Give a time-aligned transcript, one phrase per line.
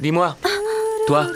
[0.00, 0.36] Dis-moi,
[1.06, 1.26] toi,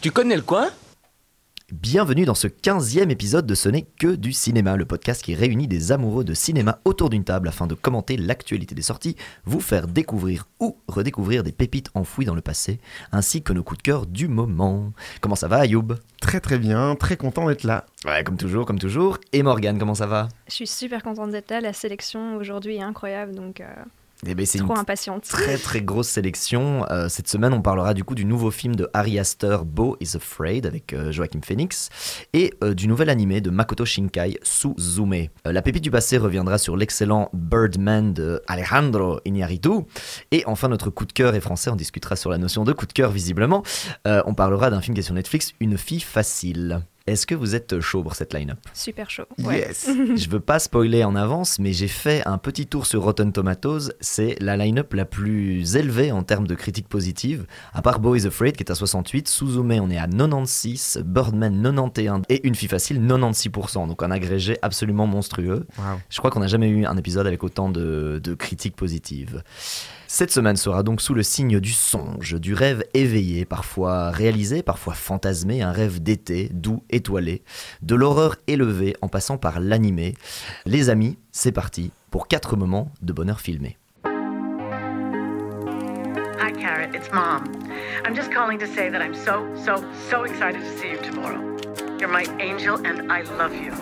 [0.00, 0.70] tu connais le coin?
[1.88, 5.68] Bienvenue dans ce 15e épisode de Ce n'est que du cinéma, le podcast qui réunit
[5.68, 9.86] des amoureux de cinéma autour d'une table afin de commenter l'actualité des sorties, vous faire
[9.86, 12.80] découvrir ou redécouvrir des pépites enfouies dans le passé,
[13.12, 14.92] ainsi que nos coups de cœur du moment.
[15.20, 15.94] Comment ça va Ayoub?
[16.20, 17.86] Très très bien, très content d'être là.
[18.04, 19.18] Ouais, comme toujours, comme toujours.
[19.32, 20.28] Et Morgane, comment ça va?
[20.48, 21.60] Je suis super contente d'être là.
[21.60, 23.66] La sélection aujourd'hui est incroyable, donc euh,
[24.24, 25.24] Eh ben, c'est trop impatiente.
[25.24, 26.86] très très grosse sélection.
[26.90, 30.16] Euh, cette semaine, on parlera du coup du nouveau film de Ari Aster, Beau is
[30.16, 31.90] Afraid, avec euh, Joachim Phoenix,
[32.32, 35.12] et euh, du nouvel animé de Makoto Shinkai, Suzume.
[35.46, 39.84] Euh, la pépite du passé reviendra sur l'excellent Birdman de Alejandro Iñárritu.
[40.30, 42.86] Et enfin, notre coup de cœur est français, on discutera sur la notion de coup
[42.86, 43.62] de cœur visiblement.
[44.04, 46.80] On parlera d'un film qui est sur Netflix, Une fille facile.
[47.06, 48.58] Est-ce que vous êtes chaud pour cette line-up?
[48.72, 49.26] Super chaud.
[49.38, 49.58] Ouais.
[49.60, 49.88] Yes.
[50.16, 53.92] je veux pas spoiler en avance, mais j'ai fait un petit tour sur Rotten Tomatoes.
[54.00, 57.46] C'est la line-up la plus élevée en termes de critiques positives.
[57.72, 61.62] À part Bo is Afraid qui est à 68, Suzume on est à 96, Birdman
[61.62, 63.86] 91 et Une fille facile 96%.
[63.86, 65.66] Donc un agrégé absolument monstrueux.
[65.78, 65.84] Wow.
[66.10, 69.42] Je crois qu'on n'a jamais eu un épisode avec autant de, de critiques positives.
[70.08, 74.94] Cette semaine sera donc sous le signe du songe, du rêve éveillé, parfois réalisé, parfois
[74.94, 77.42] fantasmé, un rêve d'été, doux, étoilé,
[77.82, 80.14] de l'horreur élevée en passant par l'animé.
[80.64, 83.76] Les amis, c'est parti pour 4 moments de bonheur filmé.
[86.38, 86.94] Hi, Carrot.
[86.94, 87.44] It's Mom.
[88.06, 91.40] I'm just calling to say that I'm so, so, so excited to see you tomorrow.
[91.98, 93.72] You're my angel, and I love you.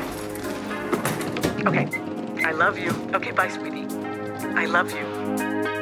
[1.66, 1.86] Okay.
[2.44, 2.92] I love you.
[3.14, 3.86] Okay, bye, sweetie.
[4.56, 5.73] I love you.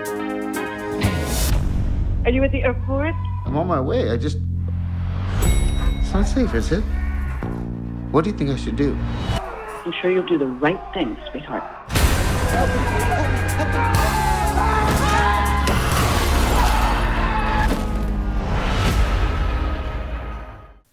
[2.24, 3.16] Are you at the airport?
[3.46, 4.08] I'm on my way.
[4.08, 4.38] I just.
[6.00, 6.84] It's not safe, is it?
[8.12, 8.96] What do you think I should do?
[9.84, 11.64] I'm sure you'll do the right thing, sweetheart.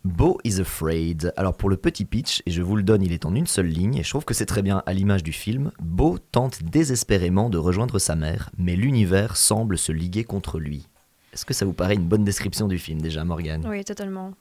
[0.04, 1.32] Beau is Afraid.
[1.38, 3.68] Alors pour le petit pitch, et je vous le donne, il est en une seule
[3.68, 7.52] ligne, et je trouve que c'est très bien à l'image du film, Beau tente désespérément
[7.52, 10.88] de rejoindre sa mère, mais l'univers semble se liguer contre lui.
[11.40, 13.66] Est-ce que ça vous paraît une bonne description du film déjà, Morgane?
[13.66, 14.34] Oui, totalement.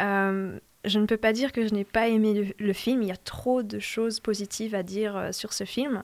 [0.00, 3.02] Euh, je ne peux pas dire que je n'ai pas aimé le, film.
[3.02, 6.02] Il y a trop de choses positives à dire euh, sur ce film.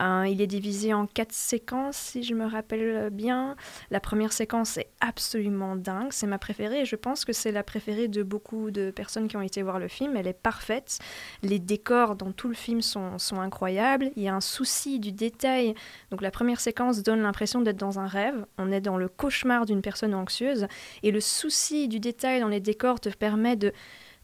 [0.00, 3.54] Euh, il est divisé en quatre séquences, si je me rappelle bien.
[3.90, 6.08] La première séquence est absolument dingue.
[6.10, 6.84] C'est ma préférée.
[6.84, 9.88] Je pense que c'est la préférée de beaucoup de personnes qui ont été voir le
[9.88, 10.16] film.
[10.16, 10.98] Elle est parfaite.
[11.42, 14.10] Les décors dans tout le film sont, sont incroyables.
[14.16, 15.74] Il y a un souci du détail.
[16.10, 18.46] Donc la première séquence donne l'impression d'être dans un rêve.
[18.58, 20.66] On est dans le cauchemar d'une personne anxieuse.
[21.02, 23.72] Et le souci du détail dans les décors te permet de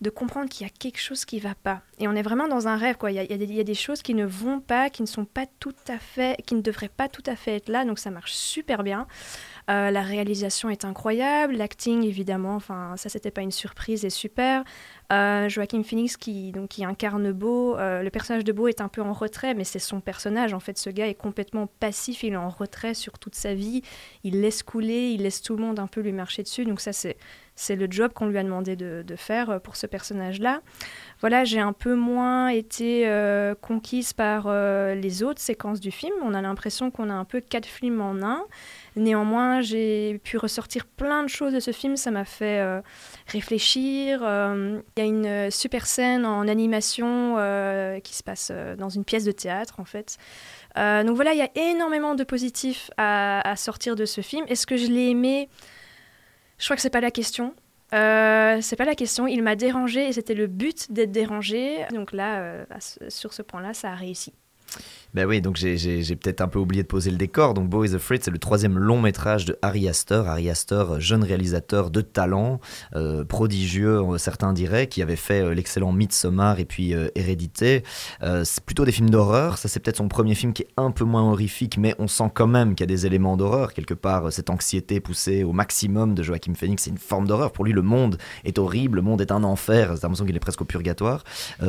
[0.01, 1.83] de comprendre qu'il y a quelque chose qui va pas.
[1.99, 3.11] Et on est vraiment dans un rêve, quoi.
[3.11, 5.27] Il y a, il y a des, choses qui ne vont pas, qui ne sont
[5.27, 8.11] pas tout à fait, qui ne devraient pas tout à fait être là, donc ça
[8.11, 9.07] marche super bien.
[9.71, 14.65] Euh, la réalisation est incroyable, l'acting évidemment, enfin ça c'était pas une surprise, est super.
[15.13, 18.89] Euh, Joaquin Phoenix qui, donc, qui incarne Beau, euh, le personnage de Beau est un
[18.89, 20.79] peu en retrait, mais c'est son personnage en fait.
[20.79, 23.83] Ce gars est complètement passif, il est en retrait sur toute sa vie,
[24.25, 26.93] il laisse couler, il laisse tout le monde un peu lui marcher dessus, donc ça
[26.93, 27.17] c'est
[27.61, 30.63] c'est le job qu'on lui a demandé de, faire euh, pour ce personnage-là.
[31.21, 36.15] Voilà, j'ai un peu moins été euh, conquise par euh, les autres séquences du film.
[36.23, 38.47] On a l'impression qu'on a un peu quatre films en un.
[38.97, 41.99] Néanmoins, j'ai pu ressortir plein de choses de ce film.
[41.99, 42.61] Ça m'a fait
[43.27, 44.21] réfléchir.
[44.23, 47.37] Il y a une super scène en animation
[48.03, 50.19] qui se passe dans une pièce de théâtre, en fait.
[50.77, 54.45] Donc voilà, il y a énormément de positifs à sortir de ce film.
[54.49, 55.49] Est-ce que je l'ai aimé?
[56.61, 57.55] Je crois que c'est pas la question.
[57.93, 59.27] Euh, c'est pas la question.
[59.27, 61.85] Il m'a dérangé et c'était le but d'être dérangé.
[61.93, 62.65] Donc là, euh,
[63.09, 64.33] sur ce point-là, ça a réussi.
[65.13, 67.53] Ben oui, donc j'ai- j'ai j'ai peut-être un peu oublié de poser le décor.
[67.55, 70.29] Donc Beau is Afraid, c'est le troisième long métrage de Harry Astor.
[70.29, 72.61] Harry Astor, jeune réalisateur de talent,
[72.95, 77.83] euh, prodigieux, euh, certains diraient, qui avait fait euh, l'excellent Midsommar et puis euh, Hérédité.
[78.45, 79.59] C'est plutôt des films d'horreur.
[79.59, 82.31] Ça, c'est peut-être son premier film qui est un peu moins horrifique, mais on sent
[82.35, 83.73] quand même qu'il y a des éléments d'horreur.
[83.73, 87.53] Quelque part, cette anxiété poussée au maximum de Joachim Phoenix, c'est une forme d'horreur.
[87.53, 89.93] Pour lui, le monde est horrible, le monde est un enfer.
[89.97, 91.25] C'est l'impression qu'il est presque au purgatoire.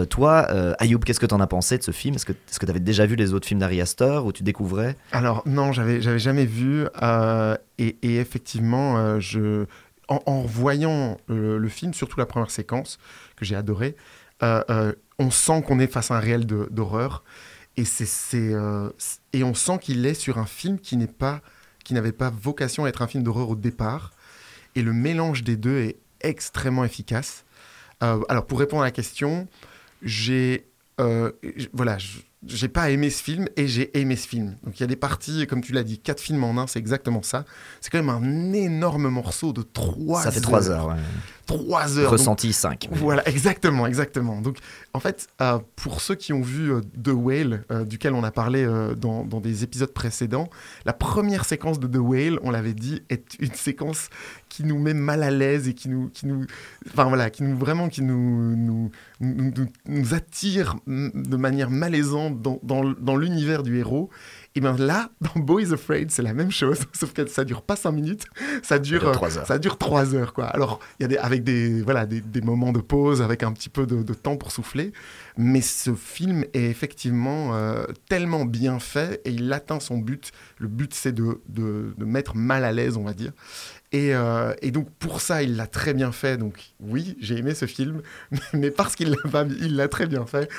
[0.10, 0.42] Toi,
[0.80, 2.16] Ayoub, qu'est-ce que tu en as pensé de ce film?
[2.16, 2.34] Est-ce que
[2.66, 6.02] tu avais déjà vu les autres films d'Ari Aster ou tu découvrais Alors non, j'avais
[6.02, 9.66] j'avais jamais vu euh, et, effectivement, euh, je
[10.08, 13.00] en, voyant le, le film, surtout la première séquence
[13.38, 13.96] que j'ai adoré,
[14.44, 17.24] euh, euh, on sent qu'on est face à un réel d'horreur
[17.78, 18.90] et c'est euh,
[19.32, 21.42] et on sent qu'il est sur un film qui n'est pas
[21.86, 24.12] qui n'avait pas vocation à être un film d'horreur au départ
[24.76, 27.46] et le mélange des deux est extrêmement efficace.
[28.04, 29.48] Euh, alors, pour répondre à la question,
[30.02, 30.66] j'ai.
[31.00, 31.32] euh,
[31.74, 34.56] voilà, j- j'ai pas aimé ce film et j'ai aimé ce film.
[34.64, 36.80] Donc, il y a des parties, comme tu l'as dit, quatre films en un, c'est
[36.80, 37.46] exactement ça.
[37.82, 40.88] C'est quand même un énorme morceau de trois Ça fait 3 heures.
[40.88, 40.96] ouais.
[41.58, 42.10] Trois heures.
[42.10, 42.90] Donc, Ressenti 5.
[42.92, 44.42] voilà, exactement, exactement.
[44.42, 44.58] Donc,
[44.94, 48.32] en fait, euh, pour ceux qui ont vu euh, The Whale, euh, duquel on a
[48.32, 48.68] parlé
[48.98, 50.48] dans, dans des épisodes précédents,
[50.86, 54.10] la première séquence de The Whale, on l'avait dit, est une séquence
[54.50, 56.46] qui nous met mal à l'aise et qui nous, qui nous,
[56.88, 63.16] enfin voilà, qui nous vraiment, qui nous, nous, nous, attire de manière malaisante dans, dans
[63.16, 64.10] l'univers du héros.
[64.56, 67.76] Et bien là, dans Boys Afraid, c'est la même chose, sauf que ça dure pas
[67.76, 68.26] 5 minutes,
[68.64, 69.48] ça dure, dure euh, trois heures.
[69.48, 70.34] ça dure 3 heures.
[70.34, 70.46] Quoi.
[70.46, 73.54] Alors, il y a des, avec des, voilà, des, des moments de pause, avec un
[73.54, 74.92] petit peu de, de temps pour souffler,
[75.38, 80.32] mais ce film est effectivement euh, tellement bien fait et il atteint son but.
[80.58, 83.32] Le but, c'est de, de, de mettre mal à l'aise, on va dire.
[83.94, 86.38] Et, euh, et donc pour ça, il l'a très bien fait.
[86.38, 88.02] Donc oui, j'ai aimé ce film,
[88.54, 90.50] mais parce qu'il l'a il l'a très bien fait,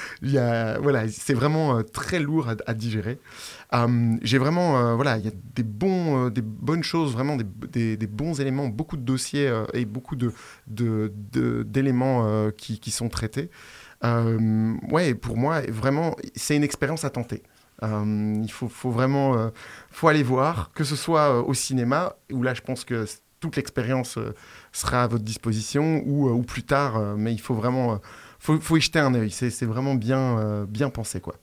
[0.81, 3.19] voilà, c'est vraiment euh, très lourd à, digérer.
[3.75, 8.07] Euh, j'ai vraiment, voilà, il y a des bons, des bonnes choses, vraiment des, des-
[8.07, 10.33] bons éléments, beaucoup de dossiers et beaucoup de
[10.67, 13.51] de- de- d'éléments euh, qui, qui sont traités.
[14.05, 17.43] Euh, ouais, pour moi, vraiment, c'est une expérience à tenter.
[17.83, 19.49] Euh, il faut, vraiment euh,
[19.91, 23.07] faut aller voir, que ce soit au cinéma, où là je pense que
[23.41, 24.19] toute l'expérience
[24.73, 28.01] sera à votre disposition, ou, ou plus tard, mais il faut vraiment
[28.39, 29.31] faut, faut y jeter un œil.
[29.31, 31.21] C'est vraiment bien, bien pensé.
[31.21, 31.35] Quoi.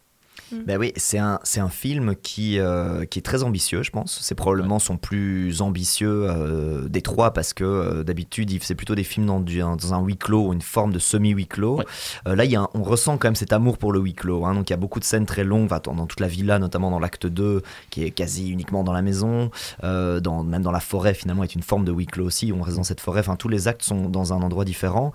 [0.65, 4.19] Ben oui, c'est un, c'est un film qui, euh, qui est très ambitieux, je pense.
[4.21, 9.03] C'est probablement son plus ambitieux euh, des trois parce que euh, d'habitude, c'est plutôt des
[9.03, 11.77] films dans, du- dans un huis clos ou une forme de semi-huis clos.
[11.77, 12.35] Ouais.
[12.35, 14.45] Là, il y a un- on ressent quand même cet amour pour le huis clos.
[14.45, 14.53] hein.
[14.55, 16.89] donc il y a beaucoup de scènes très longues dans, dans toute la villa, notamment
[16.91, 19.51] dans l'acte 2, qui est quasi uniquement dans la maison.
[19.83, 22.51] Dans, même dans la forêt, finalement, est une forme de huis clos aussi.
[22.55, 23.19] On reste dans cette forêt.
[23.21, 25.11] Enfin, tous les actes sont dans un endroit différent.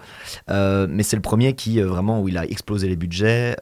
[0.49, 3.57] Mais c'est le premier qui, vraiment, où il a explosé les budgets.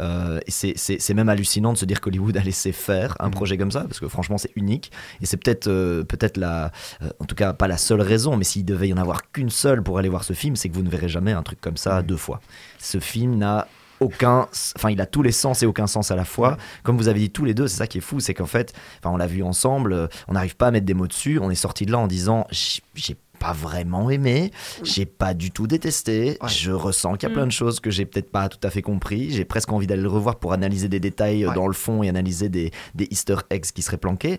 [0.46, 3.32] et c'est- c'est c'est même hallucinant de se dire qu'Hollywood a laissé faire un Mhm.
[3.34, 4.90] projet comme ça, parce que franchement, c'est unique.
[5.20, 6.72] Et c'est peut-être, euh, peut-être la,
[7.02, 9.50] euh, en tout cas, pas la seule raison, mais s'il devait y en avoir qu'une
[9.50, 11.76] seule pour aller voir ce film, c'est que vous ne verrez jamais un truc comme
[11.76, 12.06] ça Mhm.
[12.06, 12.40] deux fois.
[12.78, 13.66] Ce film n'a
[14.00, 16.56] aucun, enfin, il a tous les sens et aucun sens à la fois.
[16.82, 18.72] Comme vous avez dit tous les deux, c'est ça qui est fou, c'est qu'en fait,
[18.98, 21.38] enfin, on l'a vu ensemble, euh, on n'arrive pas à mettre des mots dessus.
[21.40, 24.52] On est sorti de là en disant, j'ai pas vraiment aimé,
[24.84, 26.48] j'ai pas du tout détesté, Ouais.
[26.48, 27.38] je ressens qu'il y a Mm.
[27.38, 29.30] plein de choses que j'ai peut-être pas tout à fait compris.
[29.32, 31.54] J'ai presque envie d'aller le revoir pour analyser des détails Ouais.
[31.54, 34.38] dans le fond et analyser des, des Easter eggs qui seraient planqués.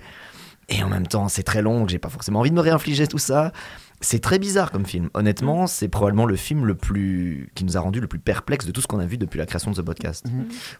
[0.70, 3.18] Et en même temps, c'est très long, j'ai pas forcément envie de me réinfliger tout
[3.18, 3.52] ça.
[4.04, 5.10] C'est très bizarre comme film.
[5.14, 8.72] Honnêtement, c'est probablement le film le plus qui nous a rendu le plus perplexe de
[8.72, 10.26] tout ce qu'on a vu depuis la création de ce podcast.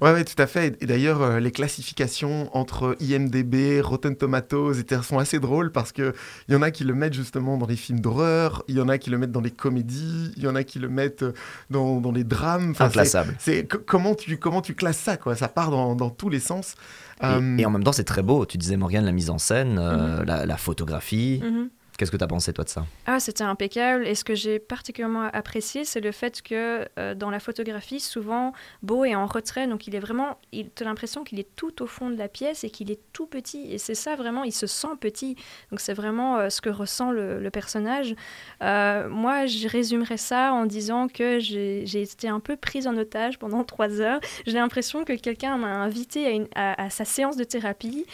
[0.02, 0.78] Ouais, ouais, tout à fait.
[0.82, 4.74] Et d'ailleurs, euh, les classifications entre IMDb, Rotten Tomatoes
[5.04, 6.14] sont assez drôles parce que
[6.48, 8.90] il y en a qui le mettent justement dans les films d'horreur, il y en
[8.90, 11.34] a qui le mettent dans les comédies, il y en a qui le mettent euh,
[11.70, 12.72] dans, dans les drames.
[12.72, 13.36] Enfin, c'est- Inclassable.
[13.40, 15.36] C'est co- comment tu comment tu classes ça quoi?
[15.36, 16.76] Ça part dans, dans tous les sens.
[17.22, 18.46] Et, Euh, et en même temps, c'est très beau.
[18.46, 21.40] Tu disais, Morgane, la mise en scène, euh, la, la photographie.
[21.44, 21.70] Mhm.
[21.98, 22.86] Qu'est-ce que tu as pensé, toi, de ça?
[23.06, 24.08] Ah, c'était impeccable.
[24.08, 28.52] Et ce que j'ai particulièrement apprécié, c'est le fait que euh, dans la photographie, souvent,
[28.82, 29.68] Beau est en retrait.
[29.68, 30.40] Donc, il est vraiment.
[30.52, 33.28] Il as l'impression qu'il est tout au fond de la pièce et qu'il est tout
[33.28, 33.72] petit.
[33.72, 35.36] Et c'est ça, vraiment, il se sent petit.
[35.70, 38.16] Donc, c'est vraiment euh, ce que ressent le, personnage.
[38.64, 43.38] Euh, moi, je résumerais ça en disant que j'ai été un peu prise en otage
[43.38, 44.20] pendant trois heures.
[44.48, 48.06] J'ai l'impression que quelqu'un m'a invité à, à- sa séance de thérapie.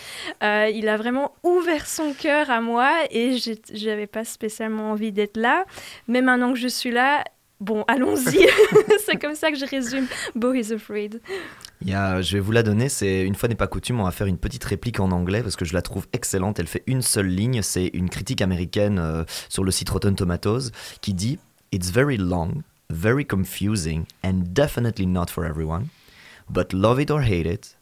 [0.41, 5.38] Il a vraiment ouvert son cœur à moi et j'ai- j'avais pas spécialement envie d'être
[5.38, 5.65] là.
[6.07, 7.23] Mais maintenant que je suis là,
[7.59, 8.47] bon, allons-y.
[9.05, 11.21] c'est comme ça que je résume Bo is Afraid.
[11.81, 14.03] Il y a, je vais vous la donner, c'est une fois n'est pas coutume, on
[14.03, 16.59] va faire une petite réplique en anglais parce que je la trouve excellente.
[16.59, 20.71] Elle fait une seule ligne, c'est une critique américaine euh, sur le site Rotten Tomatoes
[21.01, 21.39] qui dit
[21.71, 25.88] It's very long, very confusing, and definitely not for everyone.
[26.49, 27.77] But love it or hate it,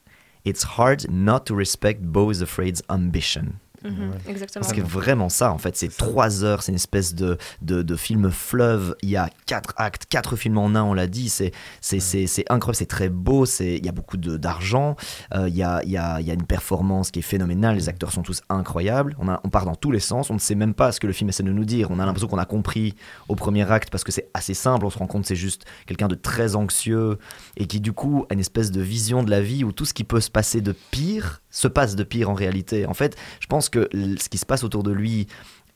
[0.45, 3.59] it's hard not to respect Bo is Afraid's ambition.
[3.83, 4.63] Mhm, Exactement.
[4.65, 7.95] Parce que vraiment ça, en fait, c'est trois heures, c'est une espèce de, de, de
[7.95, 8.95] film fleuve.
[9.01, 11.29] Il y a quatre actes, quatre films en un, on l'a dit.
[11.29, 13.45] C'est c'est c'est c'est incroyable, c'est très beau.
[13.45, 14.95] C'est il y a beaucoup de d'argent.
[15.35, 17.75] euh, il y a il y a il y a une performance qui est phénoménale.
[17.75, 19.15] Les acteurs sont tous incroyables.
[19.19, 20.29] On a on part dans tous les sens.
[20.29, 21.91] On ne sait même pas ce que le film essaie de nous dire.
[21.91, 22.95] On a l'impression qu'on a compris
[23.29, 24.85] au premier acte parce que c'est assez simple.
[24.85, 27.19] On se rend compte que c'est juste quelqu'un de très anxieux
[27.57, 29.93] et qui du coup a une espèce de vision de la vie où tout ce
[29.93, 32.85] qui peut se passer de pire se passe de pire en réalité.
[32.85, 35.27] En fait, je pense que ce qui se passe autour de lui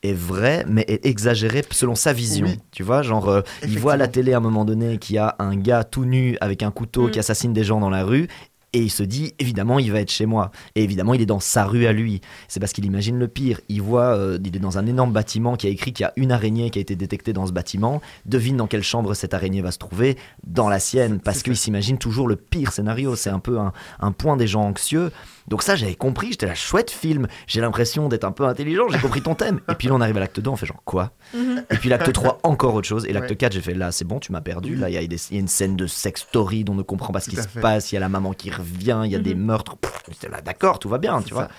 [0.04, 2.48] est vrai, mais est exagéré selon sa vision.
[2.48, 2.60] Oui.
[2.72, 5.20] Tu vois, genre, euh, il voit à la télé à un moment donné qu'il y
[5.20, 7.12] a un gars tout nu avec un couteau Mm.
[7.12, 8.28] qui assassine des gens dans la rue.
[8.74, 10.51] Et il se dit, évidemment, il va être chez moi.
[10.75, 12.22] Et évidemment, il est dans sa rue à lui.
[12.48, 13.60] C'est parce qu'il imagine le pire.
[13.68, 16.13] Il voit, euh, il est dans un énorme bâtiment qui a écrit qu'il y a
[16.16, 18.01] une araignée qui a été détectée dans ce bâtiment.
[18.25, 20.18] Devine dans quelle chambre cette araignée va se trouver.
[20.46, 21.20] Dans la sienne.
[21.20, 23.16] Parce qu'il s'imagine toujours le pire scénario.
[23.18, 25.12] C'est un peu un, un point des gens anxieux.
[25.48, 26.30] Donc ça, j'avais compris.
[26.32, 27.28] J'étais là, chouette film.
[27.48, 28.88] J'ai l'impression d'être un peu intelligent.
[28.90, 29.60] J'ai compris ton thème.
[29.70, 31.12] Et puis là, on arrive à l'acte 2, on fait genre quoi?
[31.36, 33.06] Et puis l'acte 3, encore autre chose.
[33.06, 33.36] Et l'acte Ouais.
[33.38, 34.75] 4, j'ai fait là, c'est bon, tu m'as perdu.
[34.75, 37.20] Là, il y, a y une scène de sex story dont on ne comprend pas
[37.20, 37.92] ce qui se passe.
[37.92, 39.75] Il y a la maman qui revient, il y a des meurtres.
[39.77, 41.50] Pff, J'étais là, d'accord, tout va bien, tu vois.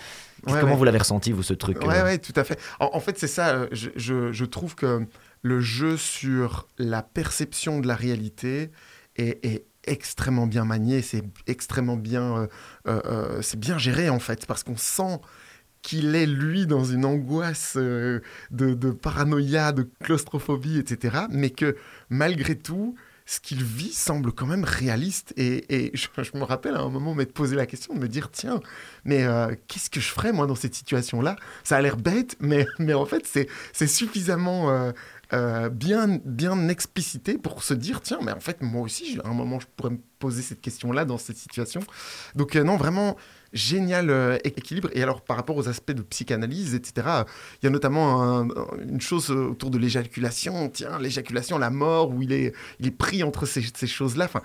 [0.46, 0.76] Ouais, Comment ouais.
[0.76, 2.58] vous l'avez ressenti, vous, ce truc Ouais, euh, ouais, tout à fait.
[2.80, 3.50] En, en fait, c'est ça.
[3.50, 5.06] euh, Je, je- je trouve que
[5.42, 8.70] le jeu sur la perception de la réalité
[9.16, 11.00] est, est extrêmement bien manié.
[11.02, 12.48] C'est extrêmement bien,
[12.88, 15.20] euh, euh, c'est bien géré en fait, parce qu'on sent
[15.82, 21.24] qu'il est lui dans une angoisse de, de paranoïa, de claustrophobie, etc.
[21.30, 21.76] Mais que
[22.08, 22.94] malgré tout,
[23.26, 25.32] ce qu'il vit semble quand même réaliste.
[25.36, 28.30] Et, et je, me rappelle à un moment m'être posé la question de me dire
[28.30, 28.60] tiens,
[29.04, 31.36] mais euh, qu'est-ce que je ferais moi dans cette situation-là?
[31.64, 34.92] Ça a l'air bête, mais, mais en fait, c'est suffisamment euh,
[35.32, 39.34] euh, bien, bien explicité pour se dire tiens, mais en fait, moi aussi, à un
[39.34, 41.80] moment, je pourrais me poser cette question-là dans cette situation.
[42.34, 43.16] Donc, non, vraiment
[43.52, 44.88] génial euh, équilibre.
[44.92, 47.06] Et alors, par rapport aux aspects de psychanalyse, etc.,
[47.62, 48.48] il y a notamment un-
[48.88, 50.68] une chose euh, autour de l'éjaculation.
[50.68, 54.24] Tiens, l'éjaculation, la mort, où il est, il est pris entre ces, ces choses-là.
[54.26, 54.42] Enfin,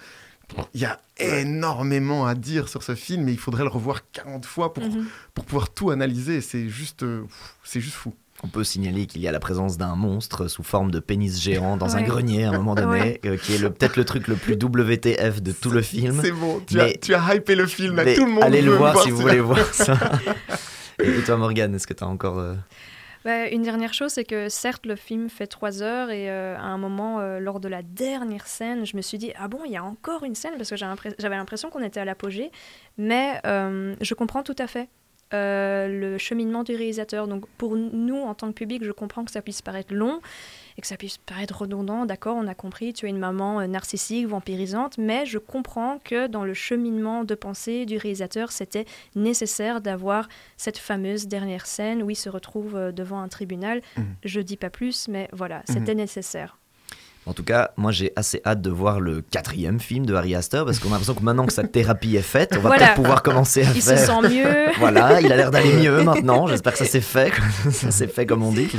[0.73, 4.45] il y a énormément à dire sur ce film et il faudrait le revoir 40
[4.45, 5.05] fois pour, Mhm.
[5.33, 6.41] pour pouvoir tout analyser.
[6.41, 7.23] C'est juste, euh,
[7.63, 8.13] c'est juste fou.
[8.43, 11.75] On peut signaler qu'il y a la présence d'un monstre sous forme de pénis géant
[11.75, 13.21] dans un grenier à un moment donné, Ouais.
[13.25, 16.19] euh, qui est peut-être le truc le plus WTF de tout le film.
[16.23, 17.95] C'est bon, tu, Mais- as, tu as hypé le film.
[17.95, 19.97] Mais tout le monde allez le voir si vous voulez voir ça.
[21.03, 22.37] et, toi, Morgane, est-ce que tu as encore.
[22.37, 22.53] euh,
[23.25, 26.61] Bah, une dernière chose, c'est que certes, le film fait trois heures et euh, à
[26.61, 29.71] un moment, euh, lors de la dernière scène, je me suis dit Ah bon, il
[29.71, 30.53] y a encore une scène?
[30.57, 32.51] Parce que j'avais l'impres- j'avais l'impression qu'on était à l'apogée.
[32.99, 34.89] Mais euh, je comprends tout à fait
[35.33, 37.27] euh, le cheminement du réalisateur.
[37.27, 40.21] Donc pour nous, en tant que public, je comprends que ça puisse paraître long
[40.77, 42.05] et que ça puisse paraître redondant.
[42.05, 46.27] D'accord, on a compris, tu es une maman euh, narcissique, vampirisante, mais je comprends que
[46.27, 52.09] dans le cheminement de pensée du réalisateur, c'était nécessaire d'avoir cette fameuse dernière scène où
[52.09, 53.81] il se retrouve euh, devant un tribunal.
[53.97, 54.05] Mhm.
[54.23, 56.57] Je dis pas plus, mais voilà, c'était nécessaire.
[57.27, 60.65] En tout cas, moi j'ai assez hâte de voir le quatrième film de Harry Astor
[60.65, 62.77] parce qu'on a l'impression que maintenant que sa thérapie est faite, on va Voilà.
[62.85, 63.99] peut-être pouvoir commencer à Il se faire.
[64.23, 64.45] sent mieux.
[64.79, 66.47] Voilà, il a l'air d'aller mieux maintenant.
[66.47, 67.31] J'espère que ça s'est fait,
[67.71, 68.69] ça s'est fait comme on dit.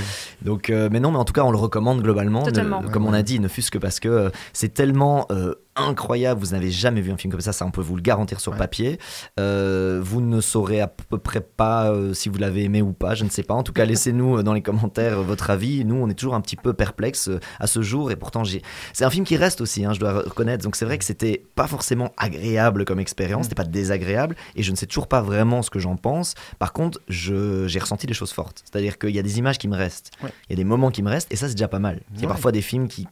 [0.43, 2.43] Donc, euh, mais non, mais en tout cas, on le recommande globalement.
[2.43, 2.83] Totalement.
[2.83, 6.41] Ne- comme on a dit, ne fût-ce que parce que euh, c'est tellement euh, incroyable.
[6.41, 8.53] Vous n'avez jamais vu un film comme ça, ça on peut vous le garantir sur
[8.53, 8.59] Ouais.
[8.59, 8.99] papier.
[9.39, 13.15] Euh, vous ne saurez à peu près pas euh, si vous l'avez aimé ou pas.
[13.15, 13.55] Je ne sais pas.
[13.55, 15.85] En tout cas, laissez-nous euh, dans les commentaires votre avis.
[15.85, 17.31] Nous, on est toujours un petit peu perplexe
[17.61, 18.63] à ce jour, et pourtant, j'ai.
[18.93, 19.85] C'est un film qui reste aussi.
[19.85, 20.65] hein, je dois reconnaître.
[20.65, 23.45] Donc c'est vrai que c'était pas forcément agréable comme expérience.
[23.45, 26.35] C'était pas désagréable, et je ne sais toujours pas vraiment ce que j'en pense.
[26.59, 28.63] Par contre, je- j'ai ressenti des choses fortes.
[28.65, 30.11] C'est-à-dire qu'il y a des images qui me restent.
[30.23, 30.31] Ouais.
[30.49, 32.01] Il y a des moments qui me restent, et ça, c'est déjà pas mal.
[32.15, 33.07] Il y a parfois des films qui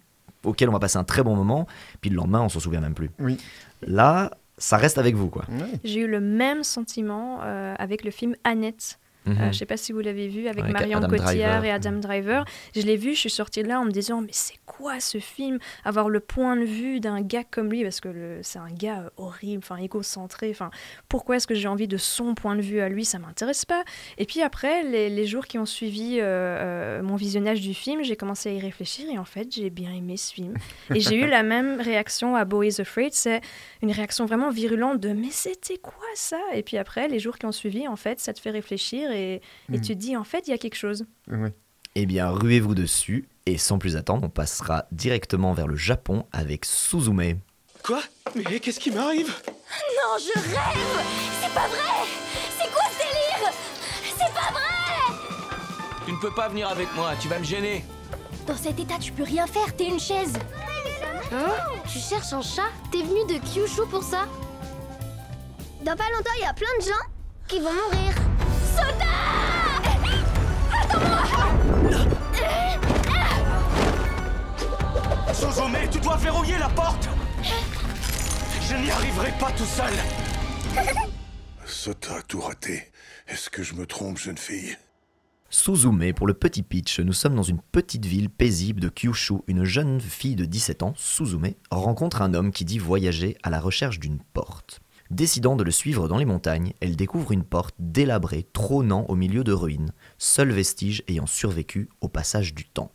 [0.47, 1.67] auxquels on va passer un très bon moment,
[2.01, 3.11] puis le lendemain, on s'en souvient même plus.
[3.19, 3.39] Oui.
[3.83, 5.45] Là, ça reste avec vous, quoi.
[5.51, 5.79] Ouais.
[5.85, 8.99] J'ai eu le même sentiment euh, avec le film Annette.
[9.27, 9.39] Euh, Mhm.
[9.41, 11.65] je ne sais pas si vous l'avez vu avec, Avec Marion Adam Cotillard Driver.
[11.65, 12.45] et Adam Driver.
[12.75, 15.19] Je l'ai vu, je suis sortie de là en me disant mais c'est quoi ce
[15.19, 15.59] film?
[15.85, 19.11] Avoir le point de vue d'un gars comme lui parce que c'est un gars euh,
[19.17, 20.49] horrible, enfin égocentré.
[20.51, 20.71] Enfin
[21.09, 23.05] pourquoi est-ce que j'ai envie de son point de vue à lui?
[23.05, 23.83] Ça m'intéresse pas.
[24.19, 28.17] Et puis après les, les jours qui ont suivi euh, mon visionnage du film, j'ai
[28.17, 30.55] commencé à y réfléchir et en fait j'ai bien aimé ce film.
[30.95, 33.41] Et j'ai eu la même réaction à Boys Afraid, c'est
[33.83, 36.39] une réaction vraiment virulente de mais c'était quoi ça?
[36.55, 39.16] Et puis après les jours qui ont suivi en fait ça te fait réfléchir et,
[39.17, 39.41] et
[39.73, 41.07] tu te dis en fait il y a quelque chose.
[41.99, 46.67] Eh bien, ruez-vous dessus, et sans plus attendre, on passera directement vers le Japon avec
[46.67, 47.41] Suzume.
[47.83, 48.03] Quoi?
[48.35, 49.29] Mais qu'est-ce qui m'arrive?
[49.29, 51.07] Non, je rêve!
[51.41, 52.07] C'est pas vrai!
[52.59, 53.51] C'est quoi ce délire?
[54.03, 55.17] C'est pas vrai!
[56.05, 57.83] Tu ne peux pas venir avec moi, tu vas me gêner.
[58.47, 60.35] Dans cet état, tu peux rien faire, t'es une chaise.
[61.33, 61.53] Hein?
[61.91, 62.71] Tu cherches un chat?
[62.93, 64.27] T'es venu de Kyushu pour ça?
[65.83, 67.07] Dans pas longtemps, il y a plein de gens
[67.49, 68.13] qui vont mourir.
[75.57, 77.09] Suzume, tu dois verrouiller la porte
[77.43, 79.95] Je n'y arriverai pas tout seul
[81.65, 82.83] Sota a tout raté.
[83.27, 84.77] Est-ce que je me trompe, jeune fille?
[85.49, 89.37] Suzume, pour le petit pitch, nous sommes dans une petite ville paisible de Kyushu.
[89.47, 93.59] Une jeune fille de 17 ans, Suzume, rencontre un homme qui dit voyager à la
[93.59, 94.81] recherche d'une porte.
[95.11, 99.43] Décidant de le suivre dans les montagnes, elle découvre une porte délabrée, trônant au milieu
[99.43, 102.93] de ruines, seul vestige ayant survécu au passage du temps.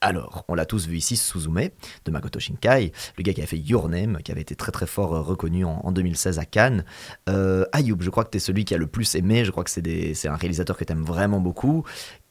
[0.00, 1.70] Alors, on l'a tous vu ici, Suzume,
[2.04, 4.86] de Makoto Shinkai, le gars qui a fait Your Name, qui avait été très très
[4.86, 6.84] fort euh, reconnu en, 2016 à Cannes.
[7.28, 9.64] Euh, Ayoub, je crois que tu es celui qui a le plus aimé, je crois
[9.64, 11.84] que c'est un réalisateur que tu aimes vraiment beaucoup.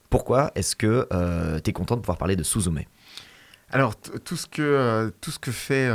[0.10, 2.82] Pourquoi est-ce que euh, tu es content de pouvoir parler de Suzume
[3.70, 5.92] alors, tout ce, que, tout ce que fait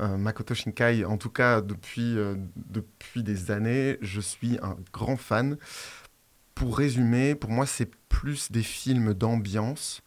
[0.00, 2.16] Makoto Shinkai, en tout cas depuis,
[2.56, 5.58] depuis des années, je suis un grand fan.
[6.54, 10.00] Pour résumer, pour moi, c'est plus des films d'ambiance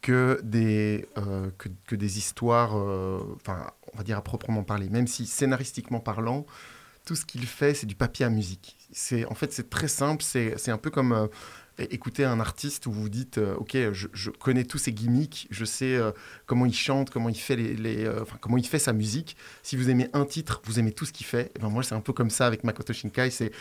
[0.00, 4.88] que des, euh, que, des histoires, euh, enfin, on va dire à proprement parler.
[4.88, 6.46] Même si scénaristiquement parlant,
[7.04, 8.76] tout ce qu'il fait, c'est du papier à musique.
[8.92, 10.22] C'est, en fait, c'est très simple.
[10.22, 11.26] C'est, un peu comme euh,
[11.78, 15.98] écouter un artiste où vous dites, ok, je, connais tous ses gimmicks, je sais
[16.46, 19.36] comment il chante, comment il fait les, enfin, comment il fait sa musique.
[19.62, 21.52] Si vous aimez un titre, vous aimez tout ce qu'il fait.
[21.54, 23.30] Et ben moi, c'est un peu comme ça avec Makoto Shinkai.
[23.30, 23.52] C'est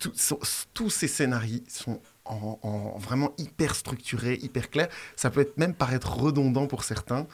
[0.00, 4.88] tous ces scénarios sont en, vraiment hyper structuré, hyper clair.
[5.16, 7.26] Ça peut être même paraître redondant pour certains,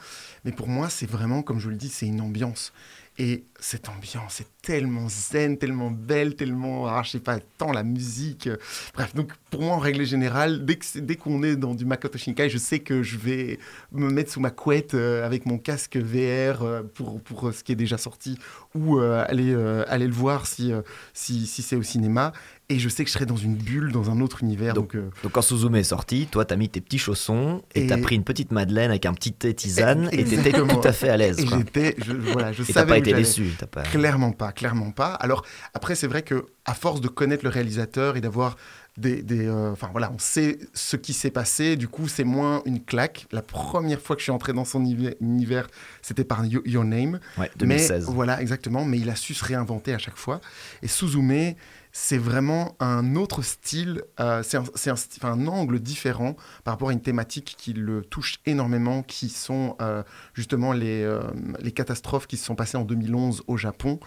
[0.45, 2.73] mais pour moi, c'est vraiment, comme je le dis, c'est une ambiance.
[3.17, 7.83] Et cette ambiance est tellement zen, tellement belle, tellement, ah, je sais pas, tant la
[7.83, 8.49] musique.
[8.95, 12.49] Bref, donc pour moi, en règle générale, dès, dès qu'on est dans du Makoto Shinkai,
[12.49, 13.59] je sais que je vais
[13.91, 17.73] me mettre sous ma couette euh, avec mon casque VR euh, pour, pour ce qui
[17.73, 18.39] est déjà sorti
[18.73, 19.53] ou euh, aller,
[19.87, 20.71] aller le voir si,
[21.13, 22.31] si, si c'est au cinéma
[22.69, 24.73] et je sais que je serai dans une bulle, dans un autre univers.
[24.73, 27.97] Donc, donc, donc quand Suzume est sorti, toi, t'as mis tes petits chaussons et t'as
[27.97, 31.17] pris une petite madeleine avec un petit thé tisane et t'étais tout à fait à
[31.17, 31.37] l'aise.
[31.39, 33.51] J'étais, je, voilà, je et t'as pas été déçu.
[33.71, 33.83] Pas...
[33.83, 35.13] Clairement pas, clairement pas.
[35.15, 38.57] Alors après, c'est vrai que à force de connaître le réalisateur et d'avoir
[38.97, 41.75] des, des euh, enfin voilà, on sait ce qui s'est passé.
[41.75, 43.27] Du coup, c'est moins une claque.
[43.31, 45.67] La première fois que je suis entré dans son univers,
[46.01, 47.19] c'était par Your Name.
[47.37, 48.05] Ouais, 2016.
[48.07, 48.85] Mais, voilà, exactement.
[48.85, 50.41] Mais il a su se réinventer à chaque fois.
[50.83, 51.55] Et Suzume,
[51.91, 57.55] c'est vraiment un autre style, euh, c'est un, angle différent par rapport à une thématique
[57.57, 61.21] qui le touche énormément, qui sont euh, justement les, euh,
[61.59, 63.99] les, catastrophes qui se sont passées en 2011 au Japon.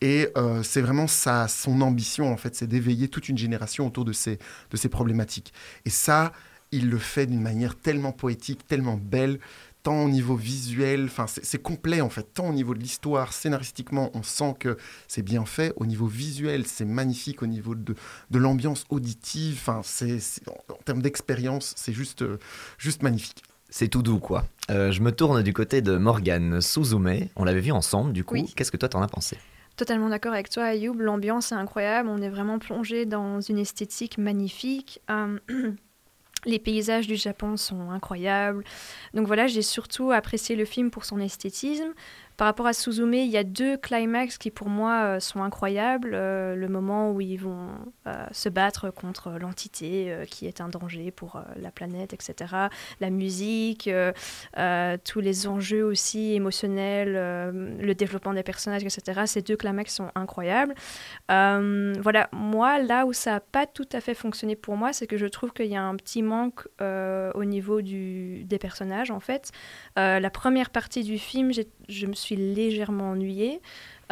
[0.00, 0.28] Et
[0.62, 4.38] c'est vraiment ça, son ambition, en fait, c'est d'éveiller toute une génération autour de ces,
[4.70, 5.52] de ces problématiques.
[5.84, 6.32] Et ça,
[6.72, 9.38] il le fait d'une manière tellement poétique, tellement belle
[9.86, 14.10] tant au niveau visuel, enfin c'est complet en fait, tant au niveau de l'histoire, scénaristiquement,
[14.14, 14.76] on sent que
[15.06, 17.94] c'est bien fait, au niveau visuel, c'est magnifique, au niveau de,
[18.32, 20.18] de l'ambiance auditive, enfin c'est
[20.48, 22.38] en, termes d'expérience, c'est juste, euh,
[22.78, 23.44] juste magnifique.
[23.70, 24.44] C'est tout doux quoi.
[24.72, 28.42] Euh, je me tourne du côté de Morgane Suzume, on l'avait vu ensemble du coup,
[28.56, 29.38] qu'est-ce que toi t'en as pensé?
[29.76, 30.94] Totalement d'accord avec toi, Ayoub.
[30.98, 32.08] L'ambiance est incroyable.
[32.08, 35.02] On est vraiment plongé dans une esthétique magnifique.
[35.10, 35.38] Euh,
[36.46, 38.64] Les paysages du Japon sont incroyables.
[39.12, 41.92] Donc voilà, j'ai surtout apprécié le film pour son esthétisme,
[42.36, 46.10] par rapport à Suzume, il y a deux climax qui pour moi euh, sont incroyables.
[46.12, 47.70] Euh, le moment où ils vont
[48.06, 52.54] euh, se battre contre l'entité qui est un danger pour la planète, etc.
[53.00, 53.88] La musique,
[55.04, 59.22] tous les enjeux aussi émotionnels, le développement des personnages, etc.
[59.26, 60.74] Ces deux climax sont incroyables.
[61.28, 65.16] voilà, moi, là où ça n'a pas tout à fait fonctionné pour moi, c'est que
[65.16, 69.50] je trouve qu'il y a un petit manque au niveau des personnages, en fait.
[69.96, 71.52] la première partie du film,
[71.88, 73.60] je me suis suis légèrement ennuyée.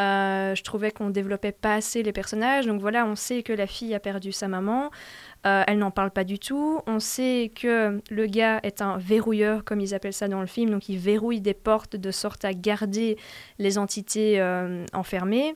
[0.00, 2.66] Euh, je trouvais qu'on développait pas assez les personnages.
[2.66, 4.90] Donc voilà, on sait que la fille a perdu sa maman.
[5.46, 6.81] Euh, elle n'en parle pas du tout.
[6.87, 10.70] On sait que le gars est un verrouilleur, comme ils appellent ça dans le film.
[10.70, 13.16] Donc il verrouille des portes de sorte à garder
[13.59, 15.55] les entités euh, enfermées.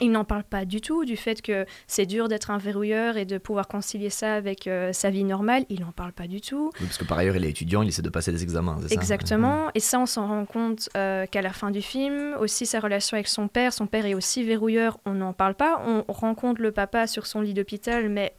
[0.00, 3.24] Il n'en parle pas du tout du fait que c'est dur d'être un verrouilleur et
[3.24, 5.64] de pouvoir concilier ça avec euh, sa vie normale.
[5.68, 6.70] Il n'en parle pas du tout.
[6.78, 8.78] parce que par ailleurs, il est étudiant, il essaie de passer des examens.
[8.90, 9.70] Exactement.
[9.74, 12.34] Et ça, on s'en rend compte euh, qu'à la fin du film.
[12.40, 13.72] Aussi, sa relation avec son père.
[13.72, 14.98] Son père est aussi verrouilleur.
[15.04, 15.80] On n'en parle pas.
[15.86, 18.34] On rencontre le papa sur son lit d'hôpital, mais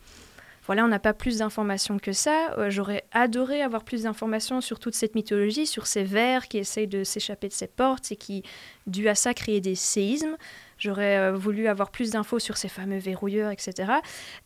[0.65, 2.53] voilà, on n'a pas plus d'informations que ça.
[2.57, 6.87] Euh, j'aurais adoré avoir plus d'informations sur toute cette mythologie, sur ces vers qui essayent
[6.87, 8.43] de s'échapper de ces portes et qui,
[8.87, 10.35] dû à ça, créent des séismes.
[10.77, 13.93] J'aurais euh, voulu avoir plus d'infos sur ces fameux verrouilleurs, etc.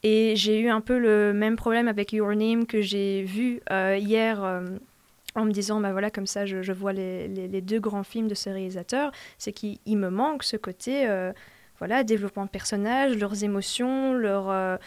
[0.04, 3.98] Et j'ai eu un peu le même problème avec Your Name que j'ai vu euh,
[3.98, 4.44] hier
[5.36, 8.50] en me disant, bah voilà, comme ça, je, vois les, deux grands films de ce
[8.50, 11.08] réalisateur, c'est qu'il me manque ce côté,
[11.78, 14.80] voilà, développement de personnages, leurs émotions, leur,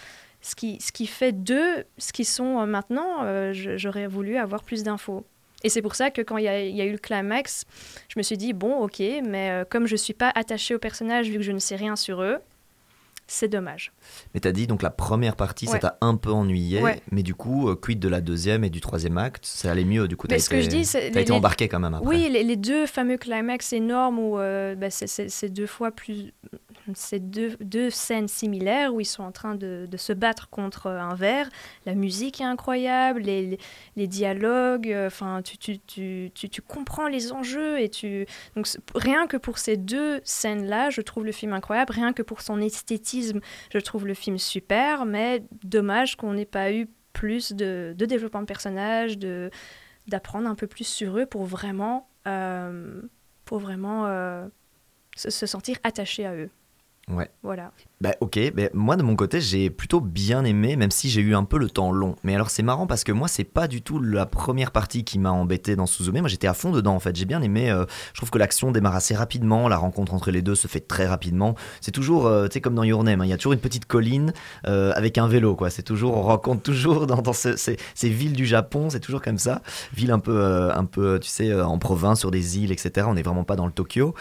[0.43, 4.63] ce qui, ce qui fait d'eux ce qu'ils sont euh, maintenant, euh, j'aurais voulu avoir
[4.65, 5.25] plus d'infos.
[5.65, 7.65] Et c'est pour ça que quand il y, a, eu le climax,
[8.09, 10.79] je me suis dit, bon, ok, mais euh, comme je ne suis pas attachée aux
[10.79, 12.39] personnages, vu que je ne sais rien sur eux,
[13.29, 13.93] c'est dommage.
[14.35, 17.35] Mais tu as dit, donc la première partie, ça t'a un peu ennuyé, mais du
[17.35, 20.35] coup, quid de la deuxième et du troisième acte Ça allait mieux, du coup, tu
[20.35, 22.07] as, été, embarqué quand même après.
[22.07, 26.33] Oui, les, deux fameux climax énormes où bah, c'est deux fois plus
[26.95, 30.89] ces deux, deux, scènes similaires où ils sont en train de, de, se battre contre
[30.89, 31.49] un verre.
[31.87, 33.59] La musique est incroyable, les,
[33.97, 38.27] les, dialogues, enfin, tu, tu, tu, tu, comprends les enjeux et tu...
[38.57, 41.93] Donc, rien que pour ces deux scènes-là, je trouve le film incroyable.
[41.93, 43.41] Rien que pour son esthétisme,
[43.73, 48.41] je trouve le film super, mais dommage qu'on n'ait pas eu plus de, de développement
[48.41, 49.51] de personnages, de
[50.09, 53.03] d'apprendre un peu plus sur eux pour vraiment, euh,
[53.45, 54.47] pour vraiment euh,
[55.17, 56.51] se, sentir attaché à eux.
[57.13, 57.31] Ouais.
[57.43, 57.73] Voilà.
[58.03, 61.37] Bah ok, bah, moi de mon côté j'ai plutôt bien aimé, même si j'ai eu
[61.37, 62.17] un peu le temps long.
[62.25, 65.21] Mais alors c'est marrant parce que moi c'est pas du tout la première partie qui
[65.21, 67.85] m'a embêté dans Suzume, moi j'étais à fond dedans en fait, j'ai bien aimé, euh,
[68.13, 71.07] je trouve que l'action démarre assez rapidement, la rencontre entre les deux se fait très
[71.07, 71.55] rapidement.
[71.81, 73.61] C'est toujours, euh, tu sais comme dans Your Name, hein, il y a toujours une
[73.61, 74.33] petite colline
[74.67, 78.09] euh, avec un vélo quoi, c'est toujours, on rencontre toujours dans, dans ce, ces, ces,
[78.09, 79.63] villes du Japon, c'est toujours comme ça,
[79.95, 83.07] ville un peu, un peu tu sais, en province, sur des îles, etc.
[83.09, 84.17] On n'est vraiment pas dans le Tokyo.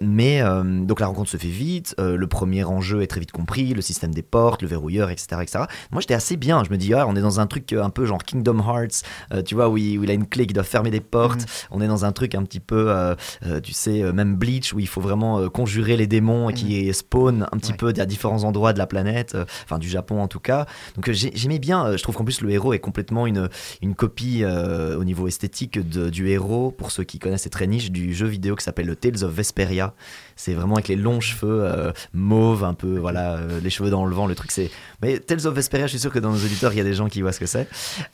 [0.00, 3.82] Mais donc la rencontre se fait vite, le premier enjeu est très vite compris, le
[3.82, 5.40] système des portes, le verrouilleur, etc.
[5.42, 5.64] etc.
[5.90, 6.62] Moi, j'étais assez bien.
[6.64, 9.02] Je me dis, ah, on est dans un truc un peu genre Kingdom Hearts,
[9.32, 11.42] euh, tu vois, où il, où il, a une clé qui doit fermer des portes.
[11.42, 11.46] Mm.
[11.70, 13.14] On est dans un truc un petit peu, euh,
[13.46, 16.54] euh, tu sais, même Bleach, où il faut vraiment conjurer les démons mm.
[16.54, 17.76] qui spawn un petit ouais.
[17.76, 20.66] peu à différents endroits de la planète, enfin du Japon en tout cas.
[20.96, 21.96] Donc j'aimais bien.
[21.96, 23.48] je trouve qu'en plus, le héros est complètement une,
[23.80, 27.90] une copie au niveau esthétique de, du héros, pour ceux qui connaissent, c'est très niche,
[27.90, 29.94] du jeu vidéo qui s'appelle le Tales of Vesperia.
[30.42, 34.14] C'est vraiment avec les longs cheveux mauves, un peu, voilà, euh, les cheveux dans le
[34.14, 34.70] vent, le truc c'est.
[35.02, 36.94] Mais Tales of Vesperia, je suis sûr que dans nos auditeurs, il y a des
[36.94, 37.68] gens qui voient ce que c'est.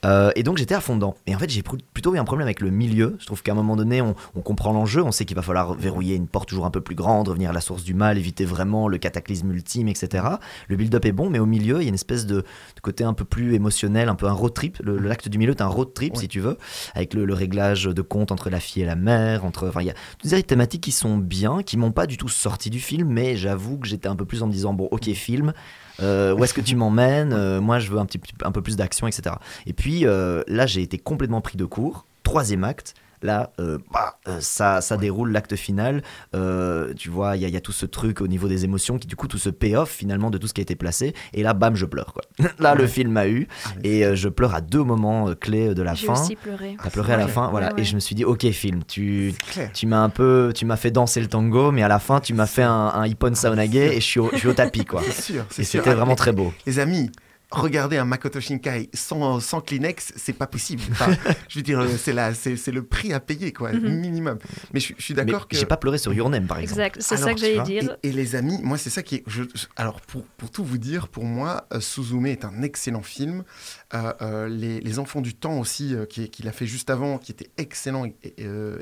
[0.05, 1.15] Euh, et donc j'étais à fond dedans.
[1.25, 3.15] Et en fait, j'ai plutôt eu un problème avec le milieu.
[3.19, 5.73] Je trouve qu'à un moment donné, on, on comprend l'enjeu, on sait qu'il va falloir
[5.73, 8.45] verrouiller une porte toujours un peu plus grande, revenir à la source du mal, éviter
[8.45, 10.23] vraiment le cataclysme ultime, etc.
[10.67, 13.03] Le build-up est bon, mais au milieu, il y a une espèce de, de, côté
[13.03, 14.77] un peu plus émotionnel, un peu un road trip.
[14.85, 16.57] L'acte du milieu est un road trip, si tu veux,
[16.95, 19.45] avec le, le, réglage de compte entre la fille et la mère.
[19.45, 22.17] Entre, enfin, il y a toutes ces thématiques qui sont bien, qui m'ont pas du
[22.19, 24.87] tout sorti du film, mais j'avoue que j'étais un peu plus en me disant bon,
[24.91, 25.53] ok, film.
[26.01, 28.75] Euh, où est-ce que tu m'emmènes euh, Moi, je veux un, petit, un peu plus
[28.75, 29.35] d'action, etc.
[29.65, 32.05] Et puis euh, là, j'ai été complètement pris de court.
[32.23, 36.03] Troisième acte, là, euh, bah, ça, ça déroule l'acte final.
[36.35, 39.07] Euh, tu vois, il y, y, a tout ce truc au niveau des émotions, qui
[39.07, 41.13] du coup, tout ce payoff finalement de tout ce qui a été placé.
[41.33, 42.13] Et là, bam, je pleure.
[42.13, 42.23] Quoi.
[42.59, 42.81] là, ouais.
[42.81, 43.47] le film a eu.
[43.65, 46.15] Ah, et euh, je pleure à deux moments clés de la fin.
[46.15, 46.77] J'ai aussi pleuré.
[46.81, 47.71] T'as pleuré à la fin, voilà.
[47.77, 49.33] Et je me suis dit, ok, film, tu,
[49.73, 52.33] tu m'as un peu, tu m'as fait danser le tango, mais à la fin, tu
[52.33, 55.01] m'as fait un, un Ippon Saonage et je suis au, je suis au tapis, quoi.
[55.09, 55.45] C'est sûr.
[55.57, 56.53] Et c'était vraiment très beau.
[56.65, 57.11] Les amis,
[57.51, 60.83] regarder un Makoto Shinkai sans, sans Kleenex, c'est pas possible.
[60.91, 61.15] Enfin,
[61.47, 63.99] je veux dire, c'est là, c'est le prix à payer, quoi, mm -hmm.
[63.99, 64.37] minimum.
[64.73, 65.55] Mais je, je suis d'accord que.
[65.55, 66.81] J'ai pas pleuré sur Your Name, par exemple.
[66.81, 67.97] Exact, c'est ça que j'allais dire.
[68.03, 69.23] Et, et, les amis, moi, c'est ça qui est.
[69.27, 69.43] Je,
[69.75, 73.43] alors, pour, pour tout vous dire, pour moi, uh, Suzume est un excellent film.
[73.93, 77.31] Uh, uh, les, les, Enfants du Temps aussi, qu'il qui a fait juste avant, qui
[77.31, 78.05] était excellent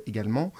[0.05, 0.51] également.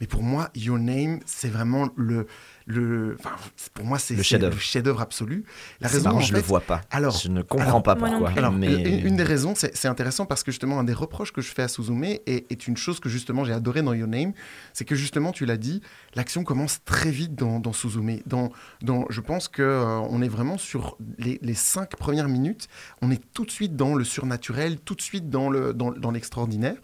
[0.00, 2.26] Mais pour moi, Your Name, c'est vraiment le
[2.66, 3.36] le, enfin,
[3.74, 5.44] pour moi, c'est le chef-d'œuvre chef absolu.
[5.80, 6.80] La raison, marrant, je ne le vois pas.
[6.90, 8.30] Alors, je ne comprends alors, pas pourquoi.
[8.36, 8.72] Alors, mais...
[8.72, 11.62] une, une, des raisons, c'est intéressant parce que justement, un des reproches que je fais
[11.62, 14.32] à Suzume est, est une chose que justement j'ai adoré dans Your Name,
[14.72, 15.82] c'est que justement, tu l'as dit,
[16.14, 18.20] l'action commence très vite dans, dans Suzume.
[18.26, 18.50] Dans,
[18.80, 22.68] dans, je pense que euh, on est vraiment sur les, les, cinq premières minutes,
[23.02, 26.10] on est tout de suite dans le surnaturel, tout de suite dans le dans, dans
[26.10, 26.76] l'extraordinaire.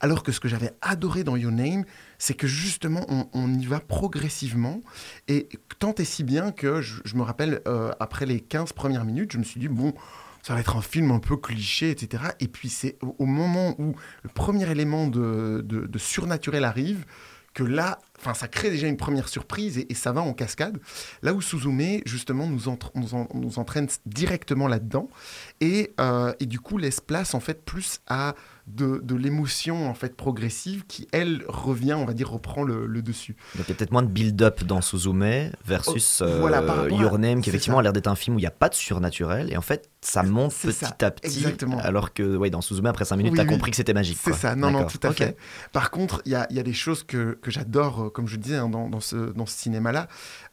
[0.00, 1.84] Alors que ce que j'avais adoré dans Your Name,
[2.18, 4.82] c'est que justement, on, y va progressivement.
[5.28, 9.32] Et tant et si bien que je, me rappelle, euh, après les 15 premières minutes,
[9.32, 9.94] je me suis dit, bon,
[10.42, 12.24] ça va être un film un peu cliché, etc.
[12.40, 17.04] Et puis c'est au, moment où le premier élément de, de, surnaturel arrive,
[17.54, 20.78] que là, enfin, ça crée déjà une première surprise et, ça va en cascade.
[21.22, 22.62] Là où Suzume, justement, nous,
[23.34, 25.08] nous entraîne directement là-dedans
[25.60, 28.34] et, euh, et, du coup laisse place, en fait, plus à
[28.74, 33.02] de, de l'émotion en fait progressive qui elle revient on va dire reprend le, le
[33.02, 36.90] dessus donc il y a peut-être moins de build-up dans Suzume versus oh, voilà, euh,
[36.90, 38.74] Your Name qui effectivement a l'air d'être un film où il n'y a pas de
[38.74, 40.96] surnaturel et en fait ça monte petit ça.
[41.00, 41.78] à petit Exactement.
[41.78, 44.18] alors que ouais, dans Suzume après 5 minutes oui, tu as compris que c'était magique
[44.22, 45.26] c'est ça non non tout à okay.
[45.26, 45.36] fait
[45.72, 48.36] par contre il y a, y a, des choses que, que j'adore euh, comme je
[48.36, 50.08] disais hein, dans, dans, ce, dans ce cinéma là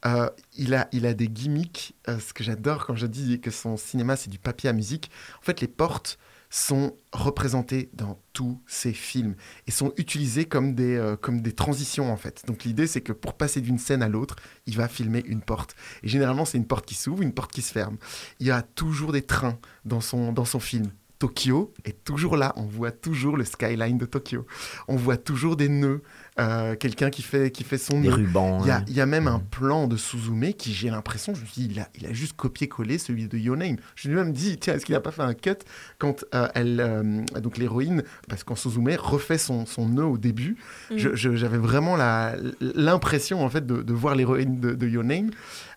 [0.06, 3.52] euh, il, a, il a des gimmicks euh, ce que j'adore quand je dis que
[3.52, 6.18] son cinéma c'est du papier à musique en fait les portes
[6.56, 9.36] sont représentés dans tous ces films
[9.68, 12.44] et sont utilisés comme des, euh, comme des transitions en fait.
[12.48, 15.76] Donc l'idée c'est que pour passer d'une scène à l'autre, il va filmer une porte.
[16.02, 17.98] Et généralement c'est une porte qui s'ouvre, une porte qui se ferme.
[18.40, 20.92] Il y a toujours des trains dans son, dans son film.
[21.20, 24.46] Tokyo est toujours là, on voit toujours le skyline de Tokyo.
[24.88, 26.04] On voit toujours des nœuds
[26.38, 28.14] euh, quelqu'un qui fait, qui fait son Des nœud.
[28.16, 28.60] rubans.
[28.64, 28.84] Il y, a, hein.
[28.88, 31.70] il y a même un plan de Suzume qui, j'ai l'impression, je me suis dit,
[31.76, 33.78] il a, il a juste copié-collé celui de Your Name.
[33.96, 35.52] Je lui ai même dit, tiens, est-ce qu'il n'a pas fait un cut
[35.98, 40.58] quand euh, elle, euh, donc l'héroïne, parce qu'en Suzume refait son, son nœud au début,
[40.92, 40.98] Mm.
[40.98, 45.04] je- je- j'avais vraiment la- l'impression en fait de, de voir l'héroïne de, de Your
[45.04, 45.30] Name.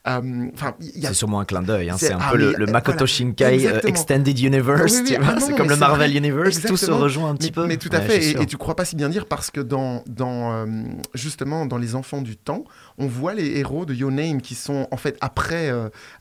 [0.09, 1.91] Euh, Enfin, C'est sûrement un clin d'œil.
[1.91, 1.97] hein.
[1.99, 3.07] C'est- un ah, peu le, euh, Makoto voilà.
[3.07, 3.91] Shinkai euh, Exactement.
[3.91, 4.93] Extended Universe.
[4.93, 6.17] Oui, oui, tu ah c'est comme le Marvel.
[6.17, 6.61] Universe.
[6.63, 7.67] Tout se rejoint un petit mais, peu.
[7.67, 8.25] mais tout à Ouais, fait.
[8.33, 10.67] Et, et tu crois pas si bien dire parce que dans, dans
[11.15, 12.65] justement dans les enfants du temps,
[12.99, 15.71] on voit les héros de Your Name qui sont en fait après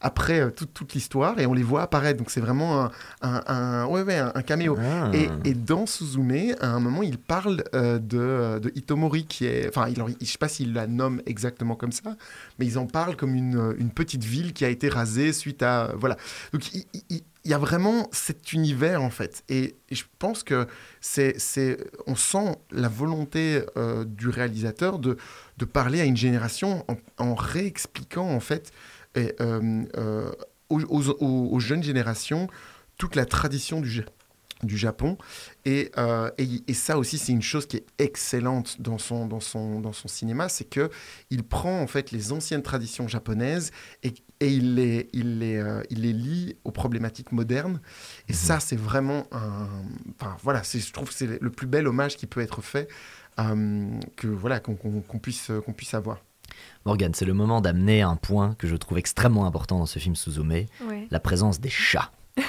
[0.01, 2.17] après toute, toute l'histoire et on les voit apparaître.
[2.17, 4.77] Donc c'est vraiment un, un, un- ouais, ouais, un, un caméo.
[4.79, 5.09] Ah.
[5.13, 9.67] Et, et dans Suzume, à un moment, il parle euh, de, de Itomori, qui est.
[9.69, 12.15] Enfin, il, je sais pas s'il la nomme exactement comme ça,
[12.59, 15.93] mais ils en parlent comme une, une petite ville qui a été rasée suite à.
[15.95, 16.17] Voilà.
[16.53, 19.43] Donc, il, y a vraiment cet univers, en fait.
[19.47, 20.67] Et, je pense que
[20.99, 21.37] c'est.
[22.05, 25.17] On sent la volonté euh, du réalisateur de,
[25.57, 26.85] de parler à une génération
[27.17, 28.71] en, réexpliquant, en fait,
[29.17, 29.31] euh,
[29.97, 30.31] euh,
[30.69, 32.47] aux, aux- jeunes générations
[32.97, 34.03] toute la tradition du,
[34.63, 35.17] du Japon.
[35.65, 39.39] Et, euh, et, et ça aussi, c'est une chose qui est excellente dans son, dans
[39.39, 40.89] son, dans son cinéma, c'est que
[41.29, 43.71] il prend en fait les anciennes traditions japonaises
[44.03, 47.79] et, et il, les, il, les, euh, il les lie aux problématiques modernes.
[48.29, 49.67] Et ça, c'est vraiment un...
[50.19, 52.87] Enfin, voilà, je trouve que c'est le plus bel hommage qui peut être fait
[53.39, 54.75] euh, que voilà qu'on
[55.21, 56.19] puisse, qu'on puisse avoir.
[56.85, 60.15] Morgane, c'est le moment d'amener un point que je trouve extrêmement important dans ce film
[60.15, 61.07] Suzume, Ouais.
[61.11, 62.11] la présence des chats.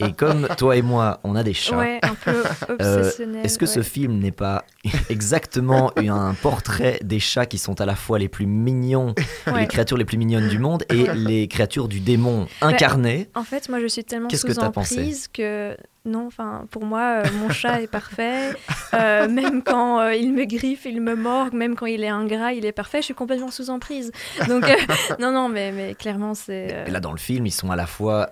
[0.00, 2.42] et comme toi et moi, on a des chats, Ouais, un peu
[2.80, 3.44] euh, obsessionnel.
[3.44, 4.64] est-ce que ce film n'est pas
[5.08, 9.14] exactement un portrait des chats qui sont à la fois les plus mignons,
[9.46, 9.60] Ouais.
[9.60, 13.68] les créatures les plus mignonnes du monde et les créatures du démon incarnées En fait,
[13.68, 14.94] moi, je suis tellement que sous pensé?
[14.98, 18.52] emprise que non, enfin, pour moi, euh, mon chat est parfait.
[18.94, 22.54] Euh, même quand euh, il me griffe, il me mord, même quand il est ingrat,
[22.54, 22.98] il est parfait.
[22.98, 24.10] Je suis complètement sous emprise.
[24.48, 24.64] Donc,
[25.20, 26.88] non, non, mais, mais clairement, c'est.
[26.88, 28.30] là, dans le film, ils sont à la fois,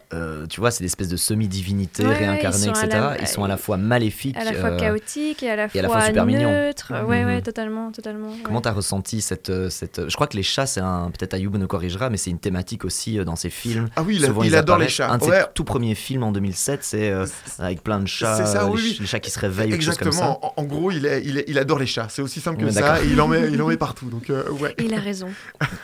[0.49, 2.87] tu vois, c'est des espèces de semi-divinités Ouais, réincarnées, etc.
[2.91, 4.37] la- Ils sont à la fois maléfiques.
[4.37, 6.51] à la fois euh, chaotique et à la et à la fois, super mignon.
[6.51, 6.93] neutre.
[7.07, 7.27] Ouais, Mhm.
[7.29, 8.29] ouais, totalement, totalement.
[8.31, 8.39] ouais.
[8.43, 10.09] Comment t'as ressenti cette, euh, cette...
[10.09, 11.11] Je crois que les chats, c'est un...
[11.17, 13.89] Peut-être Ayoub nous corrigera, mais c'est une thématique aussi euh, dans ses films.
[13.97, 15.11] Ah oui, il, Souvent, adore les chats.
[15.11, 15.45] Un de ses Ouais.
[15.55, 17.27] tout premiers films en 2007, c'est euh,
[17.59, 18.89] avec plein de chats, C'est ça, euh, oui, les, oui.
[18.89, 20.25] ch- les chats qui se réveillent ou quelque chose comme ça.
[20.25, 20.55] Exactement.
[20.57, 22.07] En, en gros, il, est, il, est- il adore les chats.
[22.09, 23.03] C'est aussi simple que Ouais, ça.
[23.03, 24.07] Et il en met, il en met partout.
[24.09, 24.75] Donc, euh, ouais.
[24.79, 25.29] Il a raison.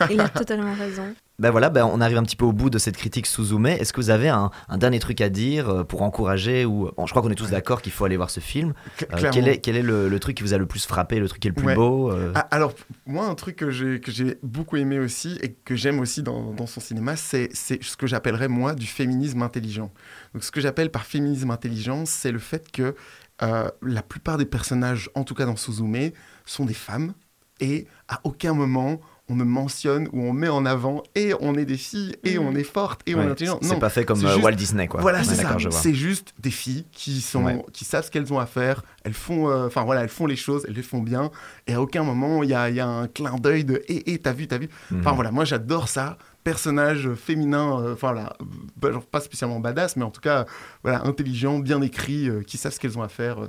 [0.09, 1.03] Il a totalement raison.
[1.37, 3.65] Ben voilà, ben on arrive un petit peu au bout de cette critique Suzume.
[3.65, 7.05] Est-ce que vous avez un, un dernier truc à dire euh, pour encourager ou bon,
[7.05, 8.73] je crois qu'on est tous d'accord qu'il faut aller voir ce film.
[9.01, 11.27] Euh, quel est quel est le, le truc qui vous a le plus frappé, le
[11.27, 11.75] truc qui est le plus Ouais.
[11.75, 12.73] beau euh, Ah, alors,
[13.05, 16.53] moi, un truc que j'ai que j'ai beaucoup aimé aussi et que j'aime aussi dans,
[16.53, 19.91] dans son cinéma, c'est c'est ce que j'appellerais, moi, du féminisme intelligent.
[20.33, 22.95] Donc, ce que j'appelle par féminisme intelligent, c'est le fait que
[23.41, 26.11] euh, la plupart des personnages, en tout cas dans Suzume,
[26.45, 27.13] sont des femmes
[27.59, 31.65] et à aucun moment on ne mentionne ou on met en avant et on est
[31.65, 32.45] des filles et Mhm.
[32.47, 33.57] on est forte et on est intelligent.
[33.61, 35.01] C'est Non, pas fait comme euh, juste- Walt Disney quoi.
[35.01, 35.57] Voilà, Ouais, c'est ça.
[35.71, 37.63] C'est juste des filles qui sont, Ouais.
[37.73, 38.83] qui savent ce qu'elles ont à faire.
[39.03, 41.31] Elles font, euh, enfin voilà, elles font les choses, elles les font bien.
[41.65, 44.11] Et à aucun moment il y a, il y a un clin d'œil de, hé,
[44.11, 44.69] hé, t'as vu, t'as vu.
[44.93, 45.15] Enfin Mhm.
[45.15, 46.17] voilà, moi j'adore ça.
[46.43, 48.37] Personnage féminin, euh, enfin voilà,
[48.77, 50.45] bah, genre, pas spécialement badass, mais en tout cas,
[50.83, 53.39] voilà, intelligent, bien écrit, euh, qui savent ce qu'elles ont à faire.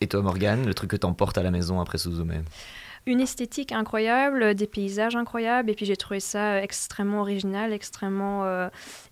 [0.00, 2.42] Et toi Morgane, le truc que t'emportes à la maison après Suzume?
[3.06, 8.68] Une esthétique incroyable, des paysages incroyables, et puis j'ai trouvé ça extrêmement original, extrêmement euh,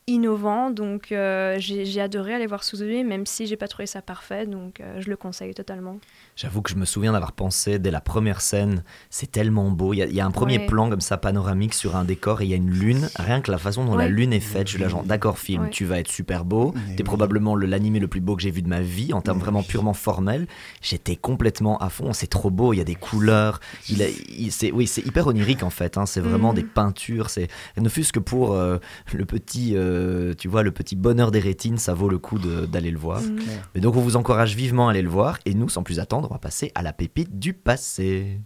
[0.09, 0.71] innovant.
[0.71, 4.47] Donc euh, j'ai adoré aller voir Suzume, même si j'ai pas trouvé ça parfait.
[4.47, 5.99] Donc euh, je le conseille totalement.
[6.37, 9.92] J'avoue que je me souviens d'avoir pensé dès la première scène, c'est tellement beau.
[9.92, 10.66] Il y, a, il y a un premier Ouais.
[10.66, 13.09] plan comme ça panoramique sur un décor et il y a une lune.
[13.16, 15.64] Rien que la façon dont la lune est faite, je suis là genre d'accord film,
[15.64, 15.71] Ouais.
[15.71, 16.73] tu vas être super beau.
[16.73, 17.03] T'es oui.
[17.05, 19.44] probablement le- l'animé le plus beau que j'ai vu de ma vie en termes Mais
[19.44, 19.66] vraiment oui.
[19.68, 20.47] purement formels.
[20.81, 22.12] J'étais complètement à fond.
[22.12, 22.73] C'est trop beau.
[22.73, 23.61] Il y a des couleurs.
[23.88, 25.99] Il, a- il- c'est oui, c'est hyper onirique en fait.
[25.99, 26.07] hein.
[26.07, 26.55] C'est vraiment Mhm.
[26.57, 27.31] des peintures.
[27.31, 28.79] C'est ne fût-ce que pour euh,
[29.12, 32.91] le petit, euh, tu vois, le petit bonheur des rétines, ça vaut le coup d'aller
[32.91, 33.21] le voir.
[33.21, 33.39] Mm.
[33.75, 35.39] Mais donc on vous encourage vivement à aller le voir.
[35.45, 38.41] Et nous, sans plus attendre, on va passer à la pépite du passé.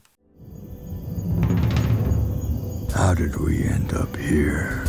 [2.95, 4.85] How did we end up here?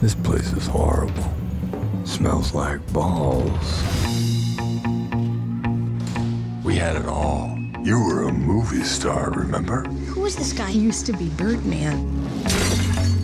[0.00, 1.12] This place is horrible.
[2.04, 3.82] Smells like balls.
[6.64, 7.58] We had it all.
[7.82, 9.82] You were a movie star, remember?
[10.08, 10.70] Who was this guy?
[10.70, 12.24] He used to be Birdman.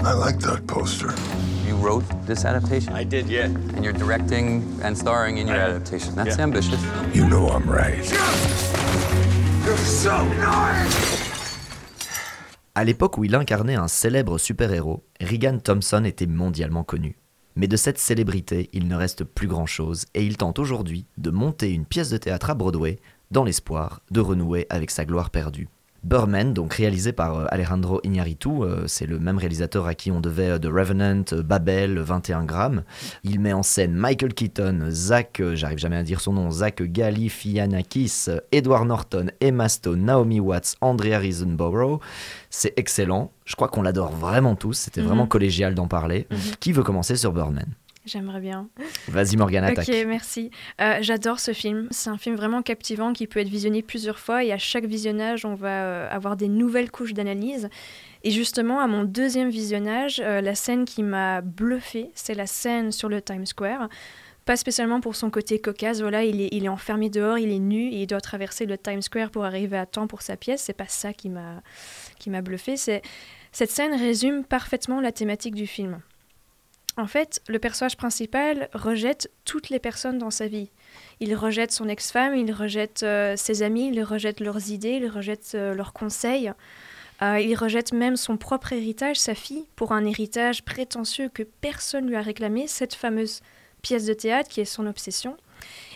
[0.05, 1.15] I like that poster.
[1.71, 3.45] You wrote this adaptation, I did, yeah.
[3.45, 6.17] and you're directing and starring in your I- adaptation.
[6.17, 6.43] That's yeah.
[6.43, 6.81] ambitious.
[7.15, 8.05] You know I'm right.
[12.75, 17.17] À l'époque où il incarnait un célèbre super-héros, Regan Thompson était mondialement connu.
[17.55, 21.73] Mais de cette célébrité, il ne reste plus grand-chose et il tente aujourd'hui de monter
[21.73, 22.99] une pièce de théâtre à Broadway
[23.31, 25.69] dans l'espoir de renouer avec sa gloire perdue.
[26.03, 30.21] Burman, donc réalisé par euh, Alejandro Iñárritu, euh, c'est le même réalisateur à qui on
[30.21, 32.83] devait euh, The Revenant, Babel, 21 grammes.
[33.23, 38.27] Il met en scène Michael Keaton, Zach, j'arrive jamais à dire son nom, Zach Galifianakis,
[38.53, 42.01] Edward Norton, Emma Stone, Naomi Watts, Andrea Riseborough.
[42.49, 43.31] C'est excellent.
[43.45, 44.75] Je crois qu'on l'adore vraiment tous.
[44.75, 45.07] C'était Mhm.
[45.07, 46.27] vraiment collégial d'en parler.
[46.31, 46.39] Mhm.
[46.61, 47.67] Qui veut commencer sur Burman
[48.07, 48.69] J'aimerais bien.
[49.09, 49.89] Vas-y Morgane, attaque.
[49.89, 50.51] Ok, merci.
[50.81, 51.87] Euh, J'adore ce film.
[51.91, 55.45] C'est un film vraiment captivant qui peut être visionné plusieurs fois et à chaque visionnage,
[55.45, 57.69] on va euh, avoir des nouvelles couches d'analyse.
[58.25, 62.91] Et justement, à mon deuxième visionnage, euh, la scène qui m'a bluffé, c'est la scène
[62.91, 63.89] sur le Times Square.
[64.47, 67.59] Pas spécialement pour son côté cocasse, voilà, il est, il est enfermé dehors, il est
[67.59, 70.63] nu et il doit traverser le Times Square pour arriver à temps pour sa pièce.
[70.63, 71.63] C'est pas ça qui m'a
[72.19, 72.79] qui m'a bluffé.
[72.79, 73.03] C'est
[73.53, 76.01] cette scène résume parfaitement la thématique du film.
[76.97, 80.71] En fait, le personnage principal rejette toutes les personnes dans sa vie.
[81.21, 85.53] Il rejette son ex-femme, il rejette euh, ses amis, il rejette leurs idées, il rejette
[85.55, 86.53] euh, leurs conseils.
[87.23, 92.07] Euh, il rejette même son propre héritage, sa fille, pour un héritage prétentieux que personne
[92.07, 93.43] lui a réclamé, cette fameuse
[93.83, 95.37] pièce de théâtre qui est son obsession.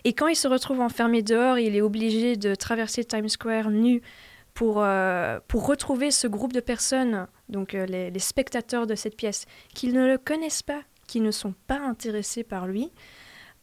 [0.05, 4.03] Et quand il se retrouve enfermé dehors, il est obligé de traverser Times Square nu
[4.53, 4.85] pour,
[5.49, 10.07] pour retrouver ce groupe de personnes, donc euh, les, spectateurs de cette pièce, qu'ils ne
[10.07, 12.91] le connaissent pas, qui ne sont pas intéressés par lui.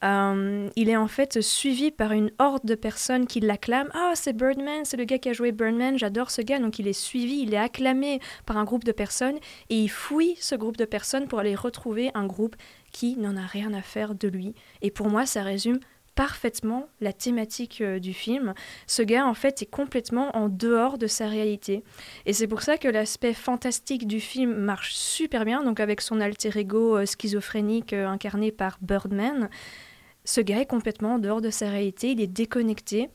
[0.04, 3.91] Euh, il est en fait suivi par une horde de personnes qui l'acclament.
[3.94, 6.60] Ah, c'est Birdman, c'est le gars qui a joué Birdman, j'adore ce gars.
[6.60, 9.38] Donc il est suivi, il est acclamé par un groupe de personnes
[9.70, 12.56] et il fouille ce groupe de personnes pour aller retrouver un groupe
[12.91, 14.56] qui n'en a rien à faire de lui.
[14.82, 15.80] Et pour moi, ça résume
[16.15, 18.54] parfaitement la thématique euh, du film.
[18.88, 21.84] Ce gars, en fait, est complètement en dehors de sa réalité.
[22.26, 26.19] Et c'est pour ça que l'aspect fantastique du film marche super bien, donc avec son
[26.19, 29.50] alter ego euh, schizophrénique euh, incarné par Birdman.
[30.26, 33.10] Ce gars est complètement en dehors de sa réalité, il est déconnecté.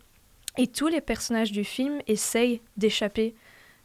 [0.58, 3.34] Et tous les personnages du film essayent d'échapper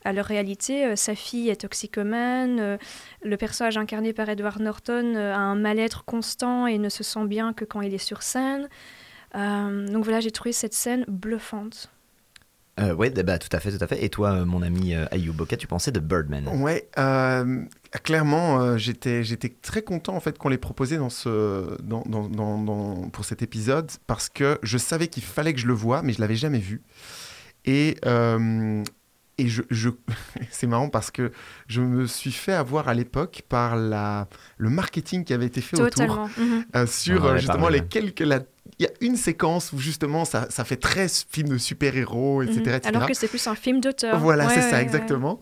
[0.06, 0.95] à leur réalité.
[0.95, 2.80] Sa fille est toxicomane,
[3.21, 7.54] le personnage incarné par Edward Norton a un mal-être constant et ne se sent bien
[7.54, 8.69] que quand il est sur scène.
[9.36, 11.89] Euh, donc voilà, j'ai trouvé cette scène bluffante.
[12.80, 14.04] Euh, ouais, bah, tout à fait, tout à fait.
[14.04, 15.06] Et toi, euh, mon ami euh,
[15.60, 16.48] tu pensais de Birdman?
[16.48, 17.63] Ouais, euh,
[18.04, 22.30] clairement, euh, j'étais, j'étais très content en fait qu'on l'ait proposé dans ce, dans, dans-
[22.30, 26.02] dans- dans- pour cet épisode parce que je savais qu'il fallait que je le voie,
[26.02, 26.82] mais je l'avais jamais vu.
[27.65, 28.84] Et, euh,
[29.41, 29.89] et je, je-
[30.51, 31.32] c'est marrant parce que
[31.67, 34.27] je me suis fait avoir à l'époque par la,
[34.58, 36.23] le marketing qui avait été fait Totalement.
[36.25, 36.65] autour Mhm.
[36.75, 38.19] euh, sur On en euh, justement les quelques.
[38.21, 38.41] la-
[38.80, 42.60] Il y a une séquence où justement ça, ça fait très film de super-héros, etc.
[42.62, 42.67] Mhm.
[42.75, 42.82] etc.
[42.95, 44.19] Alors que c'est plus un film d'auteur.
[44.19, 44.82] Voilà, Ouais, c'est ouais, ça, ouais.
[44.84, 45.39] exactement.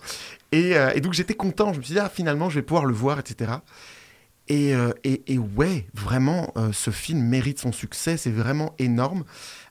[0.51, 2.85] Et, euh, et donc j'étais content, je me suis dit, ah, finalement, je vais pouvoir
[2.85, 3.51] le voir, etc.
[4.47, 9.23] Et, euh, et, et ouais, vraiment, euh, ce film mérite son succès, c'est vraiment énorme.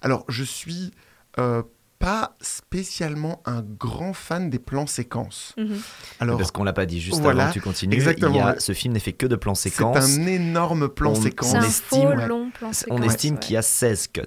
[0.03, 0.93] Alors, je suis
[1.38, 1.62] euh,
[1.99, 5.55] pas spécialement un grand fan des plans séquences.
[5.57, 5.79] Mhm.
[6.21, 7.95] Alors, Parce qu'on l'a pas dit juste voilà, avant tu continues.
[7.95, 9.97] exactement, il y a- ce film n'est fait que de plans c'est séquences.
[10.19, 11.51] un énorme plan On- séquence.
[11.51, 12.27] C'est un estime, faux ouais.
[12.29, 13.41] long plan On séquence, estime ouais.
[13.41, 14.21] qu'il y a 16 cuts.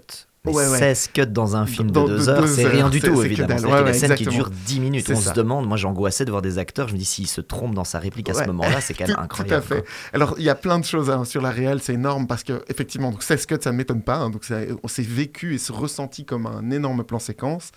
[0.44, 0.80] Mais Ouais, ouais.
[0.80, 3.20] 16 cuts dans un film Dans- de de 2 heures, c'est rien du c'est- tout,
[3.22, 3.60] c'est évidemment.
[3.60, 5.06] C'est-à-dire Ouais, scènes qui durent 10 minutes.
[5.06, 5.30] C'est On ça.
[5.30, 7.84] se demande, moi j'angoissais de voir des acteurs, je me dis s'il se trompe dans
[7.84, 9.64] sa réplique à ce moment-là, c'est quand même Tout- incroyable.
[9.68, 9.86] Tout à fait.
[10.14, 12.64] Alors, il y a plein de choses hein, sur la réelle, c'est énorme parce que,
[12.70, 14.16] effectivement, donc 16 cuts, ça ne m'étonne pas.
[14.18, 14.42] hein, donc,
[14.84, 17.70] on s'est vécu et se ressenti comme un énorme plan séquence.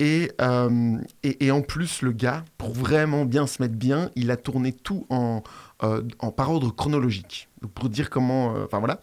[0.00, 4.32] Et, euh, et, et en plus, le gars, pour vraiment bien se mettre bien, il
[4.32, 5.44] a tourné tout en,
[5.82, 7.48] euh, en par ordre chronologique.
[7.76, 8.56] Pour dire comment.
[8.56, 9.00] euh, Enfin, voilà.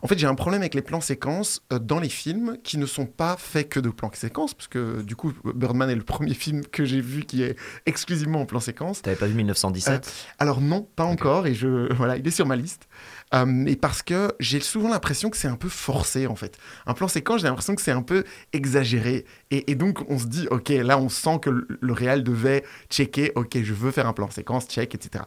[0.00, 2.86] En fait, j'ai un problème avec les plans séquences euh, dans les films qui ne
[2.86, 6.32] sont pas faits que de plans séquences, parce que du coup, Birdman est le premier
[6.44, 9.02] film que j'ai vu qui est exclusivement en plan séquence.
[9.02, 12.56] T'avais pas vu 1917 Alors non, pas encore, et je voilà, il est sur ma
[12.56, 12.88] liste.
[13.66, 16.56] Et parce que j'ai souvent l'impression que c'est un peu forcé en fait.
[16.86, 20.24] Un plan séquence, j'ai l'impression que c'est un peu exagéré, et, et donc on se
[20.26, 24.06] dit, ok, là on sent que le, le réal devait checker, ok, je veux faire
[24.06, 25.24] un plan séquence, check, etc.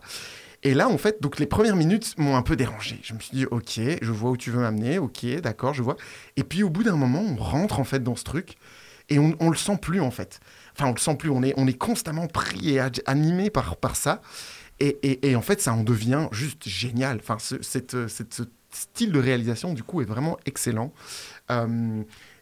[0.63, 2.99] Et là, en fait, donc les premières minutes m'ont un peu dérangé.
[3.03, 5.97] Je me suis dit, ok, je vois où tu veux m'amener, ok, d'accord, je vois.
[6.37, 8.55] Et puis au bout d'un moment, on rentre en fait dans ce truc
[9.09, 10.39] et on, on le sent plus en fait.
[10.73, 11.29] Enfin, on le sent plus.
[11.29, 14.21] On est, on est constamment pris et animé par, ça.
[14.79, 17.17] Et, en fait, ça en devient juste génial.
[17.21, 20.93] Enfin, ce, cette, cette- ce style de réalisation, du coup, est vraiment excellent.
[21.51, 22.01] Euh,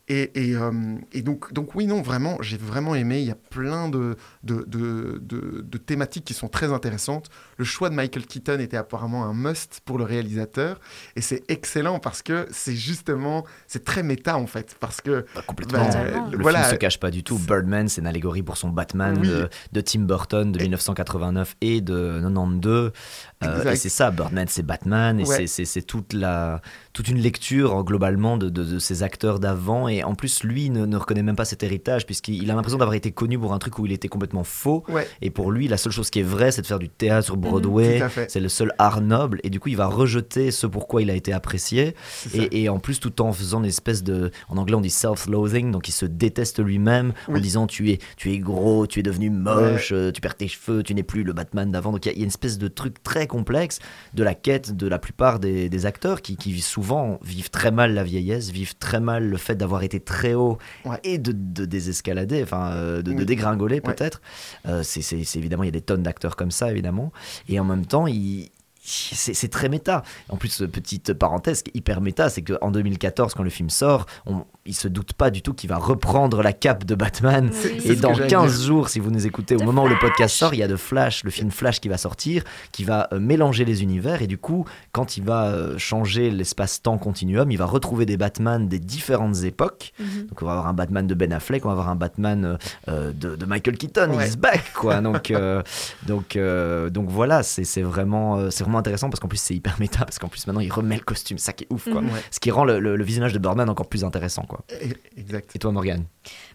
[0.10, 0.72] et, et, euh,
[1.14, 3.20] et donc, donc, oui, non, vraiment, j'ai vraiment aimé.
[3.20, 7.30] Il y a plein de, de, de, de- de thématiques qui sont très intéressantes.
[7.58, 10.80] Le choix de Michael Keaton était apparemment un must pour le réalisateur.
[11.16, 14.76] Et c'est excellent parce que c'est justement, c'est très méta en fait.
[14.80, 15.26] Parce que.
[15.48, 15.88] complètement.
[15.88, 17.38] bah, Le voilà, film se cache pas du tout.
[17.38, 19.28] Birdman, c'est une allégorie pour son Batman Oui.
[19.28, 22.92] de, de Tim Burton de 1989 et de 92.
[23.44, 25.46] Euh, et c'est ça, Birdman, c'est Batman, et Ouais.
[25.48, 26.62] c'est toute, la,
[26.94, 30.70] toute une lecture euh, globalement de, de, de ces acteurs d'avant et en plus, lui
[30.70, 33.60] ne, ne reconnaît même pas cet héritage, puisqu'il a l'impression d'avoir été connu pour un
[33.60, 34.84] truc où il était complètement faux.
[34.90, 35.08] Ouais.
[35.22, 37.38] Et pour lui, la seule chose qui est vraie, c'est de faire du théâtre sur
[37.38, 38.02] Broadway.
[38.02, 38.30] À fait.
[38.30, 39.40] C'est le seul art noble.
[39.44, 41.96] Et du coup, il va rejeter ce pourquoi il a été apprécié.
[42.34, 44.32] Et, et en plus, tout en faisant une espèce de.
[44.50, 45.72] En anglais, on dit self-loathing.
[45.72, 49.30] Donc, il se déteste lui-même en disant tu es, tu es gros, tu es devenu
[49.30, 51.92] moche, euh, tu perds tes cheveux, tu n'es plus le Batman d'avant.
[51.92, 53.80] Donc, il y, a- il y a une espèce de truc très complexe
[54.16, 57.94] de la quête de la plupart des, des acteurs qui, qui souvent vivent très mal
[57.94, 61.00] la vieillesse, vivent très mal le fait d'avoir été très haut Ouais.
[61.04, 63.26] et de, de désescalader, enfin, euh, de, de Oui.
[63.26, 63.82] dégringoler Ouais.
[63.94, 64.22] peut-être.
[64.68, 67.12] Euh, c'est évidemment, il y a des tonnes d'acteurs comme ça, évidemment.
[67.48, 68.50] Et en même temps, il.
[68.92, 70.02] C'est très méta.
[70.30, 74.74] En plus, petite parenthèse, hyper méta, c'est qu'en 2014, quand le film sort, on, il
[74.74, 77.50] se doute pas du tout qu'il va reprendre la cape de Batman.
[77.84, 78.68] Et dans que j'allais 15 dire.
[78.68, 80.68] jours, si vous nous écoutez, au De moment où le podcast sort, il y a
[80.68, 84.22] de Flash, le film Flash qui va sortir, qui va euh, mélanger les univers.
[84.22, 88.68] Et du coup, quand il va euh, changer l'espace-temps continuum, il va retrouver des Batman
[88.68, 89.92] des différentes époques.
[90.00, 90.28] Mhm.
[90.28, 92.58] Donc on va avoir un Batman de Ben Affleck, on va avoir un Batman
[92.88, 94.28] euh, de, de Michael Keaton, Ouais.
[94.28, 95.02] he's back quoi.
[95.02, 95.62] Donc euh,
[96.08, 100.06] donc euh, donc voilà, c'est vraiment c'est vraiment intéressant parce qu'en plus c'est hyper méta
[100.06, 102.02] parce qu'en plus maintenant il remet le costume, ça qui est ouf quoi.
[102.02, 102.10] Mhm.
[102.32, 104.59] Ce qui rend le, le- le visionnage de Birdman encore plus intéressant quoi.
[104.72, 105.56] E- Exact.
[105.56, 106.06] Et toi Morgane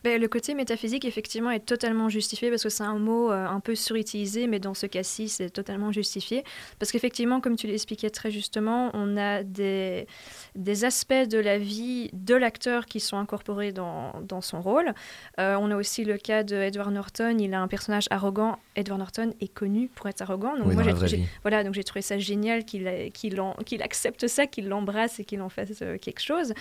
[0.02, 3.60] Ben, le côté métaphysique, effectivement, est totalement justifié parce que c'est un mot euh, un
[3.60, 6.44] peu surutilisé, mais dans ce cas-ci, c'est totalement justifié.
[6.78, 10.06] Parce qu'effectivement, comme tu l'expliquais très justement, on a des,
[10.54, 14.92] des aspects de la vie de l'acteur qui sont incorporés dans, dans son rôle.
[15.38, 18.58] Euh, on a aussi le cas de Edward Norton, il a un personnage arrogant.
[18.76, 20.56] Edward Norton est connu pour être arrogant.
[20.56, 24.26] Donc Oui, moi, j'ai- voilà, donc j'ai trouvé ça génial qu'il qu'il en- qu'il accepte
[24.26, 26.52] ça, qu'il l'embrasse et qu'il en fasse euh, quelque chose.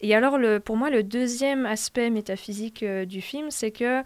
[0.00, 4.02] Et alors, le, pour moi, le deuxième aspect métaphysique euh, du film, c'est que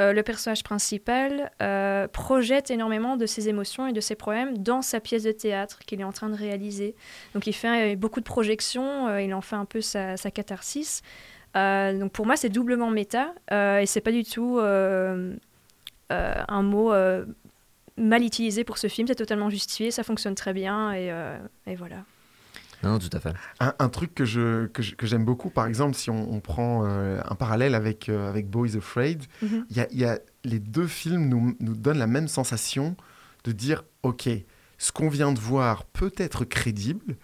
[0.00, 4.82] euh, le personnage principal euh, projette énormément de ses émotions et de ses problèmes dans
[4.82, 6.94] sa pièce de théâtre qu'il est en train de réaliser.
[7.34, 11.02] Donc, il fait beaucoup de projections, il en fait un peu sa, catharsis.
[11.54, 16.92] Donc, pour moi, c'est doublement méta et c'est pas du tout un mot.
[17.96, 22.04] mal utilisé pour ce film, c'est totalement justifié, ça fonctionne très bien et voilà.
[22.86, 23.32] Non, non, tout à fait.
[23.60, 26.40] Un, un truc que je que je- que j'aime beaucoup, par exemple, si on, on
[26.40, 29.66] prend euh, un parallèle avec euh, avec Boys Afraid, Mhm.
[29.70, 32.96] il y a, il y a- les deux films nous nous donnent la même sensation
[33.44, 34.28] de dire ok,
[34.78, 37.16] ce qu'on vient de voir peut être crédible,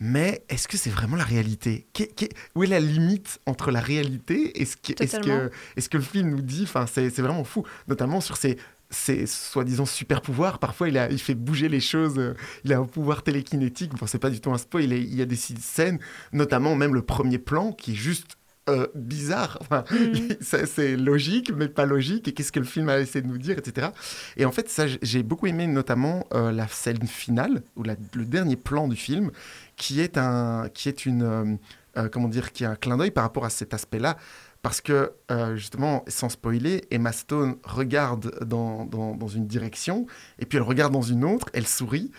[0.00, 1.86] mais est-ce que c'est vraiment la réalité?
[1.92, 5.48] Qu'est- Où est la limite entre la réalité et ce, qui- est-ce Totalement.
[5.48, 6.62] que, est-ce que le film nous dit?
[6.64, 8.56] Enfin, c'est c'est vraiment fou, notamment sur ces,
[8.92, 10.58] ces soi-disant super pouvoirs.
[10.60, 12.18] Parfois, il, a, il fait bouger les choses.
[12.18, 12.34] euh,
[12.64, 13.92] Il a un pouvoir télékinétique.
[13.96, 14.84] Bon, c'est pas du tout un spoil.
[14.84, 15.98] Il, est- il y a des scènes,
[16.32, 18.36] notamment même le premier plan, qui est juste
[18.68, 19.58] euh, bizarre.
[19.62, 19.82] Enfin,
[20.40, 22.28] ça, c'est logique, mais pas logique.
[22.28, 23.88] Et qu'est-ce que le film a essayé de nous dire, etc.
[24.36, 28.24] Et en fait, ça, j'ai beaucoup aimé notamment euh, la scène finale, ou la- le
[28.24, 29.30] dernier plan du film,
[29.76, 31.58] qui est un, qui est une,
[31.96, 34.16] euh, comment dire, qui est un clin d'œil par rapport à cet aspect-là.
[34.62, 38.86] Parce que, euh, justement, sans spoiler, Emma Stone regarde dans,
[39.26, 40.06] une direction,
[40.38, 42.12] et puis elle regarde dans une autre, elle sourit,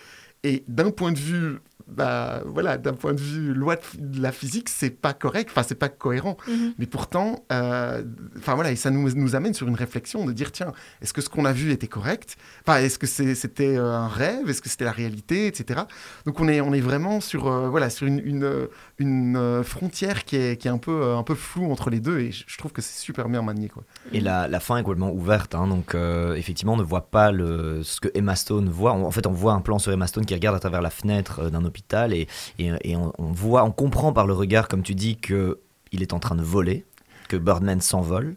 [0.44, 4.68] et d'un point de vue, bah, voilà, d'un point de vue loi de, la physique,
[4.68, 6.36] c'est pas correct, enfin, c'est pas cohérent.
[6.46, 6.74] Mhm.
[6.78, 8.02] Mais pourtant, euh,
[8.38, 10.72] enfin voilà, et ça nous, nous amène sur une réflexion de dire tiens,
[11.02, 12.36] est-ce que ce qu'on a vu était correct?
[12.66, 14.48] Enfin, est-ce que c'était euh, un rêve?
[14.48, 15.80] Est-ce que c'était la réalité, etc.
[16.26, 18.68] Donc on est, on est vraiment sur, euh, voilà, sur une, une,
[18.98, 22.32] une, frontière qui est, qui est un peu, un peu floue entre les deux, et
[22.32, 23.84] je, je trouve que c'est super bien manié, quoi.
[24.12, 27.32] Et la, la fin est complètement ouverte, hein, donc euh, effectivement on ne voit pas
[27.32, 28.92] le, ce que Emma Stone voit.
[28.92, 31.40] En fait on voit un plan sur Emma Stone qui regarde à travers la fenêtre
[31.40, 32.26] euh, d'un hôpital et,
[32.58, 35.58] on voit, on comprend par le regard, comme tu dis, que
[35.92, 36.84] il est en train de voler,
[37.28, 38.34] que Birdman s'envole.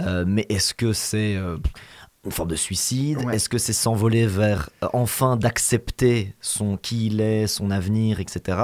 [0.00, 1.56] Euh, mais est-ce que c'est euh,
[2.26, 3.36] une forme de suicide Ouais.
[3.36, 8.58] Est-ce que c'est s'envoler vers euh, enfin d'accepter son qui il est, son avenir, etc.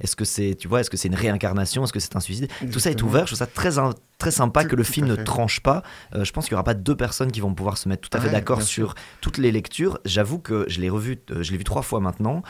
[0.00, 1.84] Est-ce que c'est, tu vois, est-ce que c'est une réincarnation?
[1.84, 2.48] Est-ce que c'est un suicide?
[2.72, 3.22] Tout ça est ouvert.
[3.22, 5.82] Je trouve ça très, in- très sympa Tout- que le film ne tranche pas.
[6.14, 8.16] Euh, je pense qu'il n'y aura pas deux personnes qui vont pouvoir se mettre tout
[8.16, 8.94] à fait d'accord sur sûr.
[9.20, 9.98] toutes les lectures.
[10.04, 12.42] J'avoue que je l'ai revu, euh, je l'ai vu trois fois maintenant.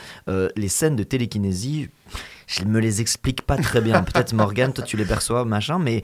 [0.57, 1.89] Les scènes de télékinésie,
[2.47, 4.03] je me les explique pas très bien.
[4.05, 6.03] Peut-être Morgan, toi tu les perçois, machin, mais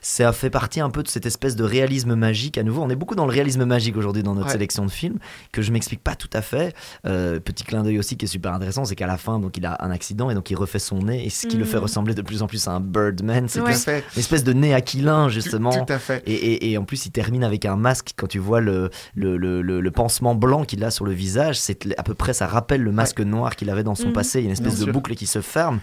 [0.00, 2.58] ça fait partie un peu de cette espèce de réalisme magique.
[2.58, 4.52] À nouveau, on est beaucoup dans le réalisme magique aujourd'hui dans notre Ouais.
[4.52, 5.18] sélection de films
[5.52, 6.74] que je m'explique pas tout à fait.
[7.06, 9.66] Euh, petit clin d'œil aussi qui est super intéressant, c'est qu'à la fin, donc il
[9.66, 11.82] a un accident et donc il refait son nez et ce qui le fait Mhm.
[11.84, 13.48] ressembler de plus en plus à un Birdman.
[13.48, 13.72] C'est Ouais.
[13.74, 15.70] une espèce de nez aquilin justement.
[15.84, 16.22] Tout, à fait.
[16.26, 18.12] Et, et- et en plus, il termine avec un masque.
[18.16, 21.58] Quand tu vois le, le, le- le- le pansement blanc qu'il a sur le visage,
[21.60, 24.12] c'est à peu près, ça rappelle le masque noir qu'il avait dans son Mhm.
[24.12, 24.38] passé.
[24.40, 24.92] Il y a une espèce Bien de sûr.
[24.92, 25.80] boucle qui se ferme.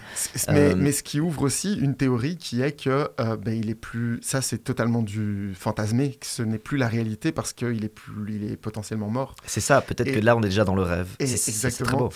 [0.48, 3.70] Mais, Euh, mais ce qui ouvre aussi une théorie qui est que euh, ben, il
[3.70, 4.18] est plus.
[4.22, 8.34] Ça, c'est totalement du fantasmé, que ce n'est plus la réalité parce qu'il est, plus...
[8.34, 9.34] il est potentiellement mort.
[9.46, 11.08] C'est ça, peut-être que là, on est déjà dans le rêve.
[11.18, 11.98] et c'est très exactement.
[11.98, 12.12] beau.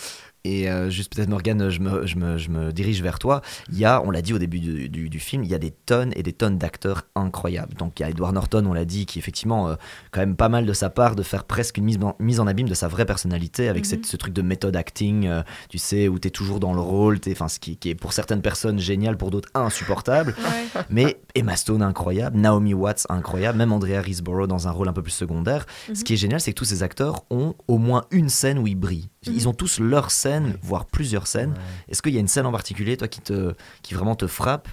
[0.47, 3.41] Et euh, juste peut-être Morgane, je me, je, me, je me dirige vers toi.
[3.73, 5.59] Il y a, on l'a dit au début du, du, du film, il y a
[5.59, 7.75] des tonnes et des tonnes d'acteurs incroyables.
[7.77, 9.75] Donc il y a Edward Norton, on l'a dit, qui effectivement, euh,
[10.11, 12.47] quand même pas mal de sa part de faire presque une mise en, mise en
[12.47, 13.91] abîme de sa vraie personnalité avec Mhm.
[13.91, 16.81] cette- ce truc de méthode acting, euh, tu sais, où tu es toujours dans le
[16.81, 20.35] rôle, enfin, ce qui, qui est pour certaines personnes génial, pour d'autres insupportable.
[20.39, 20.45] Ouais.
[20.91, 25.03] Mais Emma Stone incroyable, Naomi Watts incroyable, même Andrea Riseborough dans un rôle un peu
[25.03, 25.65] plus secondaire.
[25.89, 25.95] Mhm.
[25.95, 28.67] Ce qui est génial, c'est que tous ces acteurs ont au moins une scène où
[28.67, 29.09] ils brillent.
[29.27, 29.47] Ils Mhm.
[29.49, 31.55] ont tous leur scène, voire plusieurs scènes.
[31.89, 34.69] Est-ce qu'il y a une scène en particulier, toi, qui, te, qui vraiment te frappe?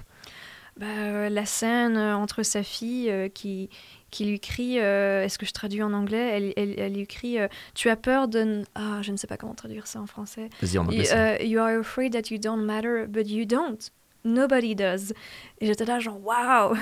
[0.80, 3.70] Bah, euh, la scène euh, entre sa fille euh, qui,
[4.10, 6.32] qui lui crie, euh, est-ce que je traduis en anglais?
[6.34, 8.64] Elle, elle, elle lui crie, euh, tu as peur de...
[8.74, 10.49] Ah, je ne sais pas comment traduire ça en français.
[10.62, 13.91] Vas-y, en anglais, euh, you are afraid that you don't matter, but you don't.
[14.24, 15.13] Nobody does.
[15.59, 16.76] Et j'étais là genre, waouh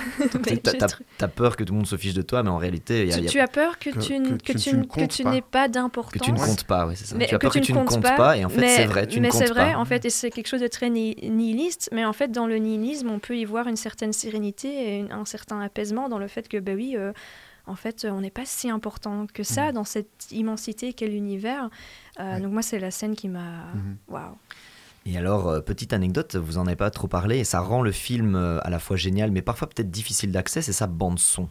[0.45, 0.57] Mais
[1.17, 3.13] T'as- peur que tout le monde se fiche de toi, mais en réalité, il y
[3.13, 5.31] a, tu, il y a- tu as peur que, que- tu, que tu- tu pas.
[5.31, 6.19] n'aies pas d'importance.
[6.19, 7.15] que tu ne comptes pas, oui, c'est ça.
[7.15, 9.07] Mais tu as peur que, tu ne comptes pas, et en fait, mais- c'est vrai,
[9.07, 9.77] tu mais ne comptes c'est vrai, pas.
[9.79, 11.89] en fait, et c'est quelque chose de très ni- nihiliste.
[11.93, 15.11] Mais en fait, dans le nihilisme, on peut y voir une certaine sérénité et une-
[15.11, 17.13] un certain apaisement dans le fait que, bah oui, euh,
[17.67, 21.69] en fait, on n'est pas si important que ça dans cette immensité qu'est l'univers.
[22.19, 22.41] Euh, Ouais.
[22.41, 23.63] Donc moi, c'est la scène qui m'a...
[23.75, 23.97] Mhm.
[24.09, 24.35] Waouh.
[25.05, 27.91] Et alors, euh, petite anecdote, vous en avez pas trop parlé, et ça rend le
[27.91, 31.49] film euh, à la fois génial, mais parfois peut-être difficile d'accès, c'est sa bande-son.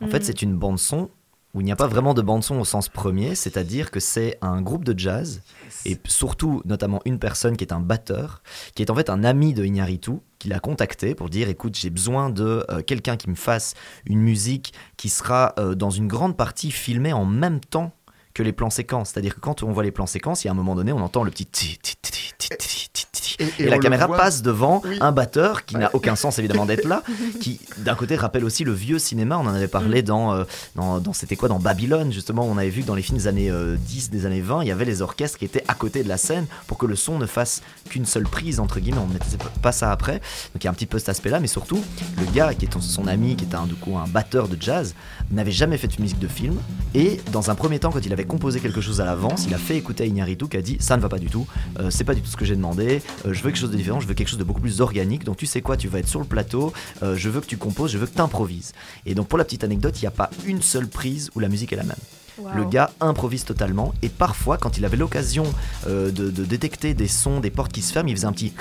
[0.00, 0.24] En fait, Mhm.
[0.24, 1.08] c'est une bande-son
[1.54, 4.60] où il n'y a pas vraiment de bande-son au sens premier, c'est-à-dire que c'est un
[4.60, 5.40] groupe de jazz,
[5.86, 8.42] et surtout, notamment une personne qui est un batteur,
[8.74, 11.90] qui est en fait un ami de Iñárritu, qui l'a contacté pour dire écoute, j'ai
[11.90, 16.36] besoin de euh, quelqu'un qui me fasse une musique qui sera euh, dans une grande
[16.36, 17.92] partie filmée en même temps
[18.34, 19.10] que les plans séquences.
[19.10, 21.00] C'est-à-dire que quand on voit les plans séquences, il y a un moment donné, on
[21.00, 23.36] entend le petit ti, ti, ti, ti, ti, ti, ti, ti.
[23.38, 24.96] Et- et, et la caméra passe devant Oui.
[25.00, 27.02] un batteur qui n'a aucun sens évidemment d'être là,
[27.40, 29.38] qui d'un côté rappelle aussi le vieux cinéma.
[29.38, 30.06] On en avait parlé Mm.
[30.06, 30.44] dans, euh,
[30.76, 32.44] dans, dans- c'était quoi dans Babylone justement.
[32.46, 34.68] On avait vu que dans les films des années euh, 10, des années 20, il
[34.68, 37.18] y avait les orchestres qui étaient à côté de la scène pour que le son
[37.18, 38.98] ne fasse qu'une seule prise entre guillemets.
[38.98, 39.26] On ne mettait
[39.62, 40.14] pas ça après.
[40.52, 41.82] Donc il y a un petit peu cet aspect-là, mais surtout
[42.18, 44.94] le gars qui est son ami, qui était un, du coup un batteur de jazz,
[45.30, 46.56] n'avait jamais fait de musique de film.
[46.94, 49.58] Et dans un premier temps, quand il avait composé quelque chose à l'avance, il a
[49.58, 51.46] fait écouter à Iñárritu qui a dit ça ne va pas du tout,
[51.78, 53.76] euh, c'est pas du tout ce que j'ai demandé, euh, je veux quelque chose de
[53.76, 55.24] différent, je veux quelque chose de beaucoup plus organique.
[55.24, 56.72] Donc tu sais quoi, tu vas être sur le plateau,
[57.02, 58.72] euh, je veux que tu composes, je veux que tu improvises.
[59.06, 61.48] Et donc pour la petite anecdote, il n'y a pas une seule prise où la
[61.48, 61.96] musique est la même.
[62.56, 65.44] Le gars improvise totalement et parfois quand il avait l'occasion
[65.86, 68.52] de, de détecter des sons, des portes qui se ferment, il faisait un petit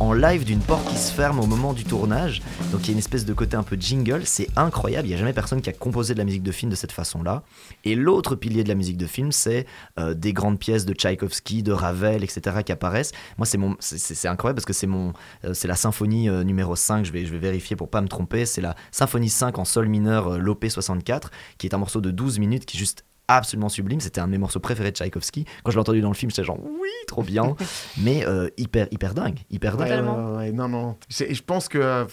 [0.00, 2.42] en live d'une porte qui se ferme au moment du tournage.
[2.72, 5.14] Donc il y a une espèce de côté un peu jingle, c'est incroyable, il n'y
[5.14, 7.42] a jamais personne qui a composé de la musique de film de cette façon-là.
[7.84, 9.66] Et l'autre pilier de la musique de film, c'est
[9.98, 12.58] euh, des grandes pièces de Tchaïkovski, de Ravel, etc.
[12.64, 13.12] qui apparaissent.
[13.38, 15.12] Moi c'est mon, c'est- incroyable parce que c'est mon,
[15.44, 18.08] euh, c'est la symphonie euh, numéro 5, je vais, je vais vérifier pour pas me
[18.08, 22.00] tromper, c'est la symphonie 5 en sol mineur, euh, l'OP 64, qui est un morceau
[22.00, 24.00] de 12 minutes qui est juste absolument sublime.
[24.00, 25.44] C'était un de mes morceaux préférés de Tchaïkovski.
[25.62, 27.56] Quand je l'ai entendu dans le film, j'étais genre oui, trop bien.
[27.98, 30.04] Mais euh, hyper, hyper dingue, hyper dingue.
[30.04, 30.96] Ouais, ouais, non, non.
[31.08, 32.04] Je pense que, euh,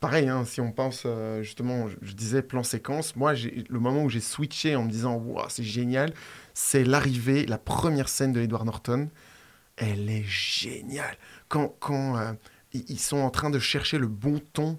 [0.00, 4.04] pareil, hein, si on pense euh, justement, je, je disais plan séquence, moi, le moment
[4.04, 6.12] où j'ai switché en me disant, Wow, c'est génial,
[6.54, 9.08] c'est l'arrivée, la première scène de Edward Norton.
[9.76, 11.16] Elle est géniale.
[11.48, 12.32] Quand, quand euh,
[12.72, 14.78] ils sont en train de chercher le bon ton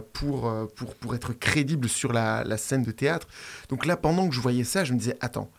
[0.00, 3.28] pour, euh, pour, pour être crédible sur la, la scène de théâtre.
[3.68, 5.50] Donc là, pendant que je voyais ça, je me disais, attends,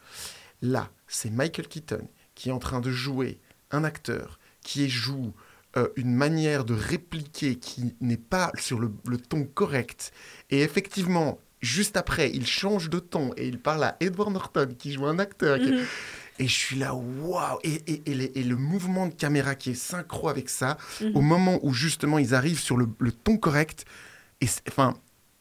[0.62, 3.40] là, c'est Michael Keaton qui est en train de jouer
[3.72, 5.34] un acteur qui joue
[5.76, 10.12] euh, une manière de répliquer qui n'est pas sur le, le ton correct.
[10.50, 14.92] Et effectivement, juste après, il change de ton et il parle à Edward Norton qui
[14.94, 15.58] joue un acteur.
[15.60, 15.84] qui- Mhm.
[16.40, 19.72] Et je suis là, waouh et, et, et, les- et le mouvement de caméra qui
[19.72, 21.16] est synchro avec ça, Mhm.
[21.16, 23.86] au moment où justement ils arrivent sur le, le ton correct,
[24.42, 24.96] et, enfin,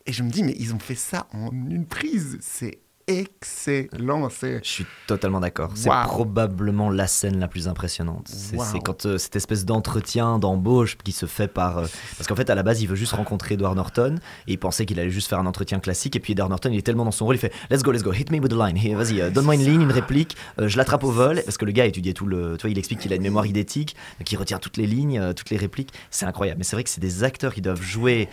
[0.06, 2.38] et je me dis, mais ils ont fait ça en une prise.
[2.40, 4.28] C'est excellent.
[4.30, 4.60] C'est...
[4.64, 5.70] Je suis totalement d'accord.
[5.74, 8.28] C'est probablement la scène la plus impressionnante.
[8.28, 11.78] C'est quand euh, cette espèce d'entretien, d'embauche qui se fait par.
[11.78, 11.86] euh,
[12.16, 14.16] parce qu'en fait, à la base, il veut juste rencontrer Edward Norton
[14.46, 16.16] et il pensait qu'il allait juste faire un entretien classique.
[16.16, 18.02] Et puis Edward Norton, il est tellement dans son rôle, il fait Let's go, let's
[18.02, 18.96] go, hit me with a line.
[18.96, 20.36] Vas-y, euh, donne-moi une ligne, une réplique.
[20.58, 21.42] je l'attrape au vol.
[21.44, 22.56] Parce que le gars a étudié tout le.
[22.56, 25.32] Tu vois, il explique qu'il a une mémoire idétique, donc il retient toutes les lignes,
[25.34, 25.92] toutes les répliques.
[26.10, 26.58] C'est incroyable.
[26.58, 28.28] Mais c'est vrai que c'est des acteurs qui doivent jouer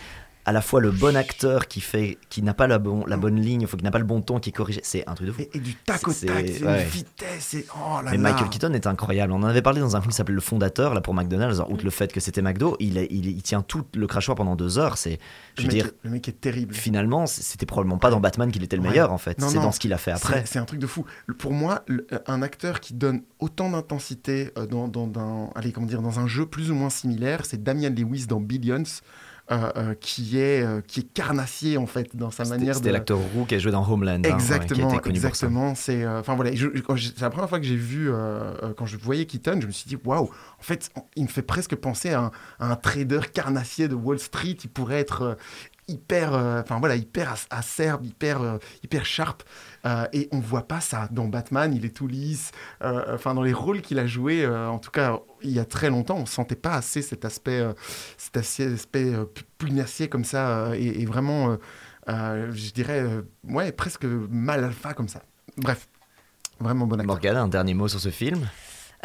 [0.45, 3.39] à la fois le bon acteur qui fait qui n'a pas la, bon, la bonne
[3.39, 4.81] ligne, faut qu'il n'a pas le bon ton, qui est corrigé.
[4.83, 5.41] C'est un truc de fou.
[5.41, 6.83] Et, et du tac au C'est- tac, c'est- ouais.
[6.83, 7.53] une vitesse.
[7.53, 8.31] Et, oh là Mais là.
[8.31, 9.31] Michael Keaton est incroyable.
[9.33, 11.59] On en avait parlé dans un film qui s'appelle Le Fondateur, là pour McDonald's.
[11.59, 14.35] Alors, outre le fait que c'était McDo, il, est- il, il tient tout le crachoir
[14.35, 14.97] pendant deux heures.
[14.97, 15.19] C'est,
[15.57, 16.73] je le, veux mec, dire, le mec est terrible.
[16.73, 18.89] finalement, c'était probablement pas dans Batman qu'il était le Ouais.
[18.89, 19.39] meilleur en fait.
[19.41, 20.43] C'est dans ce qu'il a fait après.
[20.45, 21.05] C'est- un truc de fou.
[21.37, 21.83] Pour moi,
[22.27, 26.27] un acteur qui donne autant d'intensité euh, dans, dans, dans- allez, comment dire, dans un
[26.27, 28.83] jeu plus ou moins similaire, c'est Damian Lewis dans Billions.
[29.51, 32.77] Euh, euh, qui, est, euh, qui est carnassier en fait dans sa manière de.
[32.77, 34.21] C'était l'acteur Roux qui a joué dans Homeland.
[34.23, 35.75] hein, Exactement, qui a été connu exactement.
[35.75, 38.09] C'est enfin voilà, je- je- la première fois que j'ai vu
[38.77, 40.29] quand je voyais Keaton, je me suis dit waouh,
[40.59, 44.19] en fait, il me fait presque penser à un, à un trader carnassier de Wall
[44.19, 44.55] Street.
[44.63, 45.37] Il pourrait être
[45.87, 49.43] hyper, euh, enfin voilà, hyper ac- acerbe, hyper, euh, hyper sharp.
[49.85, 51.73] Euh, et on voit pas ça dans Batman.
[51.73, 52.51] Il est tout lisse.
[52.81, 55.89] Enfin dans les rôles qu'il a joués, euh, en tout cas il y a très
[55.89, 57.61] longtemps, on sentait pas assez cet aspect,
[58.17, 61.57] cet aspect, aspect, pu- pugnacier comme ça et, vraiment,
[62.07, 63.05] je dirais,
[63.43, 65.21] ouais, presque mal alpha comme ça.
[65.57, 65.87] Bref,
[66.59, 67.07] vraiment bon acteur.
[67.07, 68.47] Morgane, un dernier mot sur ce film?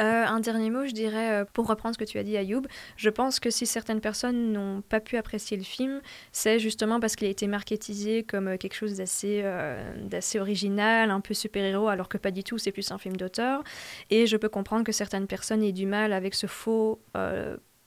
[0.00, 2.62] Euh, un dernier mot, je dirais, euh, pour reprendre ce que tu as dit, Ayoub,
[2.96, 7.16] je pense que si certaines personnes n'ont pas pu apprécier le film, c'est justement parce
[7.16, 12.18] qu'il a été marketisé comme euh, quelque chose d'assez original, un peu super-héros, alors que
[12.18, 13.64] pas du tout, c'est plus un film d'auteur.
[14.10, 17.00] Et je peux comprendre que certaines personnes aient du mal avec ce faux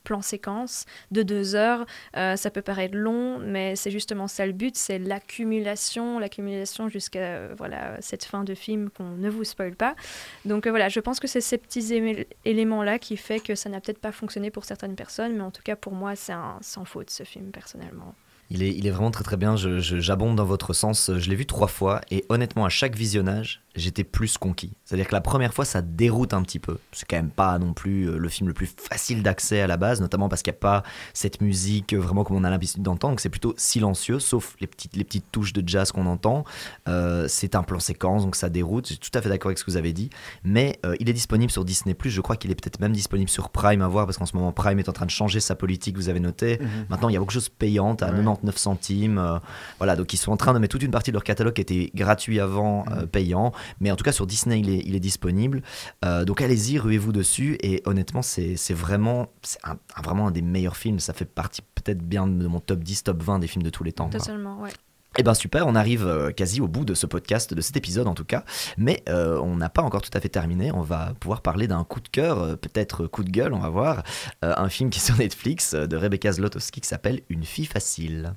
[0.03, 1.85] plan séquence de deux heures.
[2.17, 7.19] Euh, ça peut paraître long, mais c'est justement ça le but, c'est l'accumulation, l'accumulation jusqu'à
[7.19, 9.95] euh, voilà cette fin de film qu'on ne vous spoile pas.
[10.45, 11.93] Donc euh, voilà, je pense que c'est ces petits
[12.45, 15.63] éléments-là qui fait que ça n'a peut-être pas fonctionné pour certaines personnes, mais en tout
[15.63, 18.15] cas pour moi c'est un sans faute ce film personnellement.
[18.53, 21.09] Il est, il est vraiment très très bien, j'abonde dans votre sens.
[21.15, 24.71] Je l'ai vu trois fois et honnêtement, à chaque visionnage, j'étais plus conquis.
[24.85, 26.77] C'est-à-dire que la première fois, ça déroute un petit peu.
[26.91, 29.77] C'est quand même pas non plus euh, le film le plus facile d'accès à la
[29.77, 32.81] base, notamment parce qu'il n'y a pas cette musique euh, vraiment comme on a l'habitude
[32.81, 36.43] d'entendre, que c'est plutôt silencieux, sauf les petites, les petites touches de jazz qu'on entend.
[36.87, 38.87] Euh, c'est un plan séquence, donc ça déroute.
[38.87, 40.09] Je suis tout à fait d'accord avec ce que vous avez dit.
[40.43, 41.95] Mais euh, il est disponible sur Disney+.
[42.03, 44.51] Je crois qu'il est peut-être même disponible sur Prime à voir, parce qu'en ce moment,
[44.51, 46.59] Prime est en train de changer sa politique, vous avez noté.
[46.59, 46.85] Mhm.
[46.89, 49.17] Maintenant, il y a beaucoup de choses payantes à 99 centimes.
[49.17, 49.39] euh,
[49.77, 51.61] voilà, donc ils sont en train de mettre toute une partie de leur catalogue qui
[51.61, 53.51] était gratuit avant, euh, payant.
[53.79, 55.61] Mais en tout cas, sur Disney, il est, il est disponible.
[56.05, 57.57] Euh, donc allez-y, ruez-vous dessus.
[57.61, 59.27] Et honnêtement, c'est vraiment,
[59.63, 60.99] un, un- vraiment un des meilleurs films.
[60.99, 63.83] Ça fait partie peut-être bien de mon top 10, top 20 des films de tous
[63.83, 64.09] les temps.
[64.09, 64.19] quoi.
[64.19, 64.69] Totalement, ouais.
[65.17, 68.07] Eh ben super, on arrive euh, quasi au bout de ce podcast, de cet épisode
[68.07, 68.45] en tout cas,
[68.77, 70.71] mais euh, on n'a pas encore tout à fait terminé.
[70.71, 74.03] On va pouvoir parler d'un coup de cœur, peut-être coup de gueule, on va voir,
[74.45, 78.35] Euh, un film qui est sur Netflix de Rebecca Zlotowski qui s'appelle Une fille facile.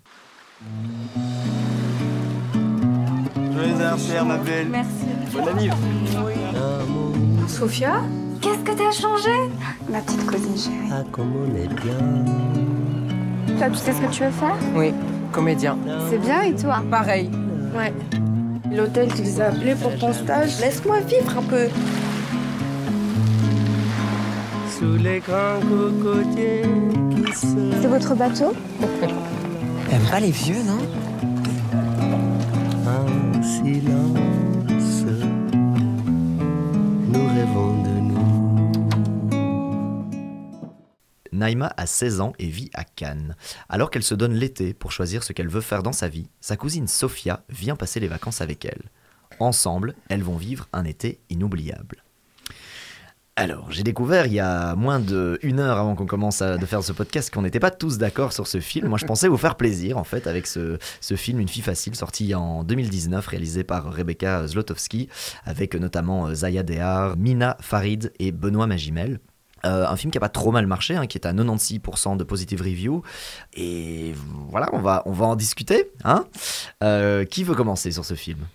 [3.55, 4.68] Joyeux anniversaire, ma belle.
[4.68, 4.90] Merci.
[5.32, 5.70] Bonne année.
[7.46, 8.02] Sophia
[8.40, 9.30] Qu'est-ce que t'as changé?
[9.88, 10.90] Ma petite cousine chérie.
[10.92, 13.57] Ah, comme on est bien.
[13.57, 14.57] Toi, tu sais ce que tu veux faire?
[14.74, 14.92] Oui,
[15.32, 15.78] comédien.
[16.11, 16.82] C'est bien et toi?
[16.90, 17.30] Pareil.
[17.74, 17.94] Ouais.
[18.70, 21.68] L'hôtel qui vous a appelé pour ton stage, laisse-moi vivre un peu.
[24.78, 26.62] Sous les grands cocotiers
[27.14, 27.46] qui se...
[27.80, 28.52] C'est votre bateau?
[29.88, 30.78] T'aimes pas les vieux, non?
[33.45, 35.05] Silence,
[37.09, 38.14] nous rêvons de nous.
[41.32, 43.36] Naïma a 16 ans et vit à Cannes.
[43.68, 46.57] Alors qu'elle se donne l'été pour choisir ce qu'elle veut faire dans sa vie, sa
[46.57, 48.90] cousine Sophia vient passer les vacances avec elle.
[49.40, 52.03] Ensemble, elles vont vivre un été inoubliable.
[53.37, 56.85] Alors, j'ai découvert il y a moins d'une heure avant qu'on commence à de faire
[56.85, 58.87] ce podcast qu'on n'était pas tous d'accord sur ce film.
[58.87, 61.97] Moi, je pensais vous faire plaisir, en fait, avec ce, ce film Une fille facile,
[61.97, 65.09] sorti en 2019, réalisé par Rebecca Zlotowski,
[65.45, 69.18] avec notamment euh, Zaya Dehar, Mina Farid et Benoît Magimel.
[69.64, 72.22] Euh, un film qui a pas trop mal marché, hein, qui est à 96% de
[72.22, 73.03] positive review.
[73.55, 74.14] Et
[74.49, 75.91] voilà, on va, on va en discuter.
[76.05, 76.24] Hein
[76.85, 78.47] Euh, qui veut commencer sur ce film?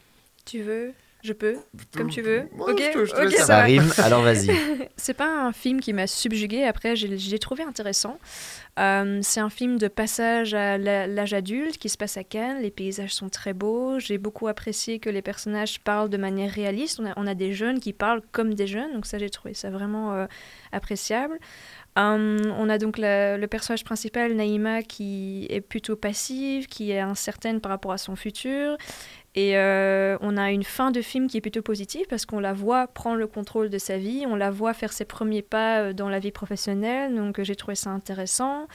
[0.46, 0.94] Tu veux?
[1.22, 1.58] Je peux
[1.98, 4.22] Comme tu veux Moi, Ok, je te- je te ok, laisse ça Ça rime, alors
[4.22, 4.50] vas-y.
[4.96, 6.64] c'est pas un film qui m'a subjugué.
[6.64, 8.18] Après, j'ai trouvé intéressant.
[8.80, 12.62] Euh, c'est un film de passage à l'âge adulte qui se passe à Cannes.
[12.62, 14.00] Les paysages sont très beaux.
[14.00, 17.02] J'ai beaucoup apprécié que les personnages parlent de manière réaliste.
[17.02, 19.54] On a, on a des jeunes qui parlent comme des jeunes, donc ça j'ai trouvé
[19.54, 20.26] ça vraiment euh,
[20.72, 21.38] appréciable.
[21.98, 27.00] Euh, on a donc la- le personnage principal, Naïma, qui est plutôt passive, qui est
[27.00, 28.78] incertaine par rapport à son futur.
[29.36, 32.54] Et euh, on a une fin de film qui est plutôt positive parce qu'on la
[32.54, 35.94] voit prendre le contrôle de sa vie, on la voit faire ses premiers pas euh,
[35.94, 38.68] dans la vie professionnelle, donc euh, j'ai trouvé ça intéressant.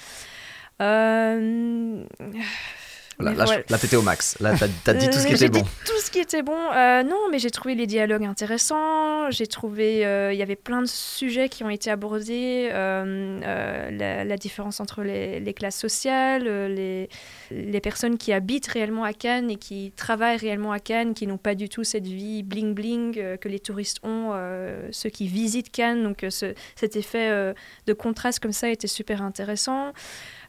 [3.21, 3.62] Là, là, je- voilà.
[3.71, 4.37] là, t'étais au max.
[4.41, 5.67] Là, t'as t'as dit tout ce qui Euh, était j'ai dit bon.
[5.87, 6.59] Tout ce qui était bon.
[6.75, 9.31] Euh, non, mais j'ai trouvé les dialogues intéressants.
[9.31, 10.05] J'ai trouvé.
[10.05, 12.71] euh, Il y avait plein de sujets qui ont été abordés.
[12.73, 17.09] euh, euh, la, la différence entre les, les classes sociales, euh, les,
[17.51, 21.39] les personnes qui habitent réellement à Cannes et qui travaillent réellement à Cannes, qui n'ont
[21.39, 25.71] pas du tout cette vie bling-bling euh, que les touristes ont, euh, ceux qui visitent
[25.71, 26.03] Cannes.
[26.03, 27.53] Donc, euh, ce- cet effet euh,
[27.87, 29.93] de contraste comme ça était super intéressant.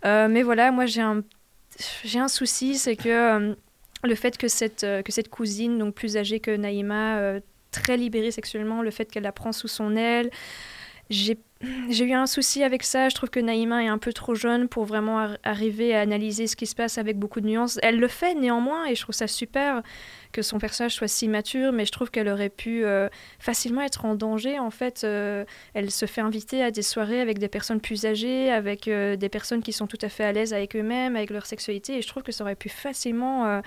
[0.05, 1.21] Euh, mais voilà, moi, j'ai un
[2.03, 3.55] j'ai un souci, c'est que euh,
[4.03, 7.39] le fait que cette, euh, que cette cousine, donc plus âgée que Naïma, euh,
[7.71, 10.29] très libérée sexuellement, le fait qu'elle la prend sous son aile,
[11.09, 13.09] j'ai eu un souci avec ça.
[13.09, 16.47] Je trouve que Naïma est un peu trop jeune pour vraiment ar- arriver à analyser
[16.47, 17.79] ce qui se passe avec beaucoup de nuances.
[17.83, 19.83] Elle le fait néanmoins et je trouve ça super
[20.35, 23.07] que son personnage soit si mature, mais je trouve qu'elle aurait pu euh,
[23.39, 24.59] facilement être en danger.
[24.59, 28.51] En fait, euh, elle se fait inviter à des soirées avec des personnes plus âgées,
[28.51, 31.45] avec euh, des personnes qui sont tout à fait à l'aise avec eux-mêmes, avec leur
[31.45, 33.61] sexualité, et je trouve que ça aurait pu facilement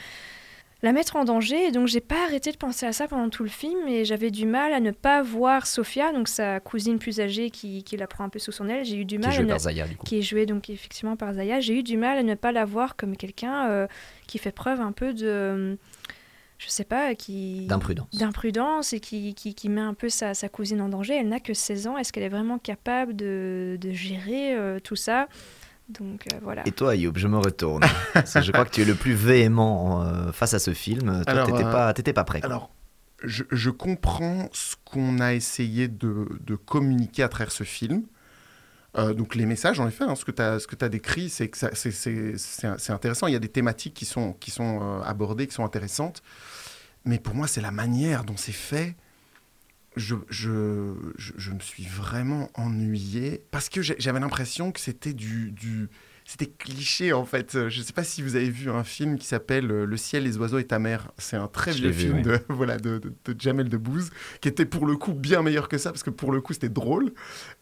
[0.83, 1.69] la mettre en danger.
[1.69, 4.31] Et donc, j'ai pas arrêté de penser à ça pendant tout le film, et j'avais
[4.31, 8.07] du mal à ne pas voir Sophia, donc sa cousine plus âgée qui, qui la
[8.07, 8.85] prend un peu sous son aile.
[8.85, 10.07] J'ai eu du Qui est mal jouée à ne- par Zaya, du coup.
[10.07, 11.61] qui est jouée donc effectivement par Zaya.
[11.61, 13.87] J'ai eu du mal à ne pas la voir comme quelqu'un euh,
[14.27, 15.77] qui fait preuve un peu de
[16.59, 17.67] je sais pas, qui...
[17.67, 18.09] D'imprudence.
[18.13, 21.15] D'imprudence et qui, qui, qui met un peu sa, sa cousine en danger.
[21.15, 21.97] Elle n'a que 16 ans.
[21.97, 25.29] Est-ce qu'elle est vraiment capable de, de gérer euh, tout ça?
[25.89, 26.67] Donc euh, voilà.
[26.67, 27.83] Et toi, Ayoub, je me retourne.
[28.13, 31.23] Parce que je crois que tu es le plus véhément euh, face à ce film.
[31.23, 32.41] Toi, Alors, t'étais pas, t'étais pas prêt.
[32.41, 32.51] quoi.
[32.51, 32.71] Alors,
[33.25, 38.03] je, je comprends ce qu'on a essayé de, de communiquer à travers ce film.
[38.97, 43.27] Euh, donc les messages, en effet, hein, ce que tu as, décrit, c'est intéressant.
[43.27, 46.23] Il y a des thématiques qui sont, euh, abordées, qui sont intéressantes.
[47.05, 48.97] Mais pour moi, c'est la manière dont c'est fait.
[49.97, 55.89] Je, me suis vraiment ennuyé parce que j'avais l'impression que c'était du,
[56.29, 57.55] c'était cliché en fait.
[57.55, 59.97] Euh, Je ne sais pas si vous avez vu un film qui s'appelle euh, Le
[59.97, 61.11] ciel, les oiseaux et ta mère.
[61.17, 64.11] C'est un très Je vieux vu, film de, voilà, de, de, de Jamel Debbouze
[64.43, 66.69] qui était pour le coup bien meilleur que ça parce que pour le coup c'était
[66.69, 67.13] drôle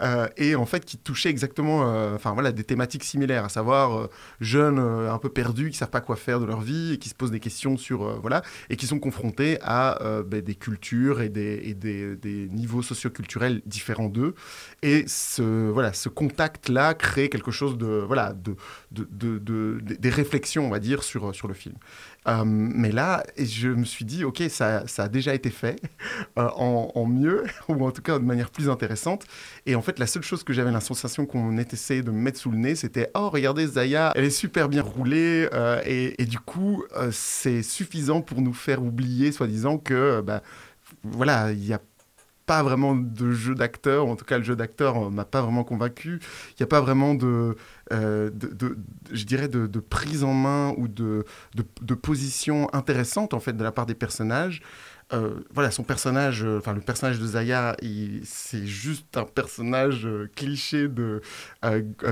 [0.02, 3.96] euh, et en fait qui touchait exactement euh, enfin voilà des thématiques similaires à savoir
[3.96, 4.10] euh,
[4.40, 7.14] jeunes un peu perdus qui savent pas quoi faire de leur vie et qui se
[7.14, 11.60] posent des questions sur voilà et qui sont confrontés à ben, des cultures et des,
[11.64, 14.34] et des, des niveaux socioculturels différents d'eux
[14.82, 18.55] et ce voilà ce contact là crée quelque chose de voilà de,
[18.92, 21.74] de, de- de- de- des réflexions on va dire sur sur le film
[22.28, 25.76] Euh, mais là je me suis dit ok ça, ça a déjà été fait
[26.38, 29.26] euh, en, mieux ou en tout cas de manière plus intéressante
[29.64, 32.38] et en fait la seule chose que j'avais la sensation qu'on essayé de me mettre
[32.40, 36.40] sous le nez c'était oh regardez Zaya elle est super bien roulée euh, et, du
[36.40, 36.82] coup
[37.12, 40.42] c'est suffisant pour nous faire oublier soi-disant que bah,
[41.04, 41.80] voilà il y a
[42.46, 46.20] pas vraiment de jeu d'acteur, en tout cas le jeu d'acteur m'a pas vraiment convaincu.
[46.52, 47.56] Il n'y a pas vraiment de,
[47.90, 48.76] de, de-
[49.12, 51.24] je dirais, de, de prise en main ou de,
[51.54, 54.60] de, de position intéressante en fait de la part des personnages.
[55.12, 60.04] Euh, voilà, son personnage, euh, enfin le personnage de Zaya, il- c'est juste un personnage
[60.04, 61.22] euh, cliché de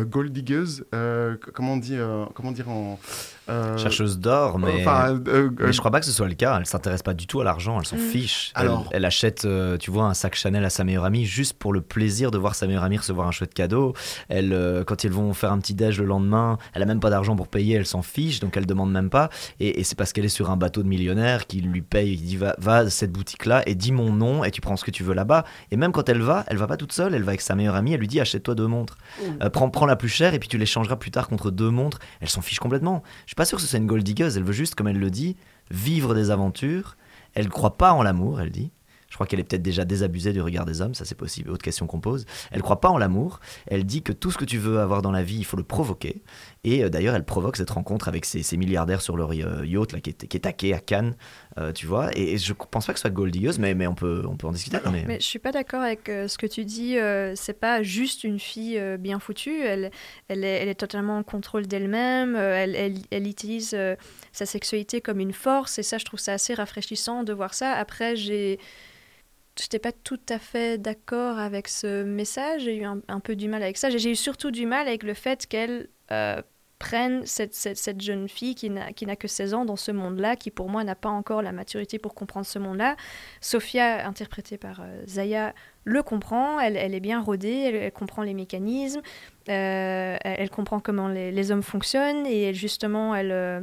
[0.05, 0.85] gold diggeuse.
[0.95, 2.99] euh, comment on dit, euh, comment dire en
[3.51, 6.57] euh, Chercheuse d'or, mais, euh, mais je crois pas que ce soit le cas.
[6.59, 8.01] Elle s'intéresse pas du tout à l'argent, elle s'en Mm.
[8.01, 8.53] fiche.
[8.57, 11.55] Elle, Alors- elle achète, euh, tu vois, un sac Chanel à sa meilleure amie juste
[11.59, 13.93] pour le plaisir de voir sa meilleure amie recevoir un chouette cadeau.
[14.29, 17.11] Elle, euh, quand ils vont faire un petit déj le lendemain, elle a même pas
[17.11, 19.29] d'argent pour payer, elle s'en fiche, donc elle demande même pas.
[19.61, 22.23] Et, et c'est parce qu'elle est sur un bateau de millionnaire qui lui paye, il
[22.23, 24.91] dit va, va à cette boutique-là et dis mon nom et tu prends ce que
[24.91, 25.45] tu veux là-bas.
[25.71, 27.75] Et même quand elle va, elle va pas toute seule, elle va avec sa meilleure
[27.75, 28.99] amie, elle lui dit achète-toi deux montres.
[29.43, 31.99] Euh, prends, prends la plus chère et puis tu l'échangeras plus tard contre deux montres.
[32.21, 33.03] Elle s'en fiche complètement.
[33.25, 34.99] Je suis pas sûr que ce soit une gold digger, elle veut juste, comme elle
[34.99, 35.37] le dit,
[35.71, 36.97] vivre des aventures.
[37.35, 38.71] Elle croit pas en l'amour, elle dit.
[39.15, 41.63] Je crois qu'elle est peut-être déjà désabusée du regard des hommes, ça c'est possible, autre
[41.63, 42.27] question qu'on pose.
[42.51, 45.13] Elle croit pas en l'amour, elle dit que tout ce que tu veux avoir dans
[45.13, 46.25] la vie, il faut le provoquer.
[46.65, 49.93] Et euh, d'ailleurs, elle provoque cette rencontre avec ces, ces milliardaires sur leur euh, yacht
[49.93, 51.15] là, qui, est, qui est taqué à Cannes,
[51.59, 52.11] euh, tu vois.
[52.17, 54.37] Et, et je pense pas que ce soit gold digger, mais, mais on, peut, on
[54.37, 54.79] peut en discuter.
[54.91, 56.99] mais- Mais je suis pas d'accord avec euh, ce que tu dis.
[56.99, 59.61] euh, c'est pas juste une fille bien foutue.
[59.63, 59.91] Elle,
[60.29, 62.35] elle, est, elle est totalement en contrôle d'elle-même.
[62.37, 63.77] elle, elle, elle utilise
[64.33, 65.79] sa sexualité comme une force.
[65.79, 67.73] Et ça, je trouve ça assez rafraîchissant de voir ça.
[67.73, 68.59] Après, j'ai.
[69.57, 72.63] J'étais pas tout à fait d'accord avec ce message.
[72.63, 73.89] J'ai eu un, un peu du mal avec ça.
[73.89, 76.43] J'ai j'ai eu surtout du mal avec le fait qu'elle euh,
[76.85, 80.69] prenne cette, cette, jeune fille qui n'a que 16 ans dans ce monde-là, qui pour
[80.69, 82.97] moi n'a pas encore la maturité pour comprendre ce monde-là.
[83.41, 85.55] Sophia, interprétée par euh, Zaya,
[85.85, 89.01] le comprend, elle, elle est bien rodée, elle, comprend les mécanismes,
[89.49, 93.63] euh, elle, comprend comment les, hommes fonctionnent et justement, elle, euh,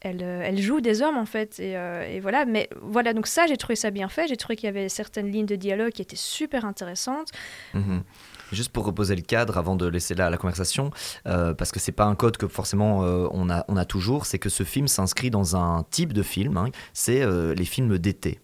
[0.00, 1.58] elle, elle joue des hommes en fait.
[1.58, 4.28] Et, et voilà, mais voilà, donc ça, j'ai trouvé ça bien fait.
[4.28, 7.32] J'ai trouvé qu'il y avait certaines lignes de dialogue qui étaient super intéressantes.
[7.74, 8.04] Mhm.
[8.52, 10.90] Juste pour reposer le cadre avant de laisser la, la conversation,
[11.26, 14.48] euh, parce que c'est pas un code que forcément euh, on, a, toujours, c'est que
[14.48, 18.40] ce film s'inscrit dans un type de film, hein, c'est euh, les films d'été.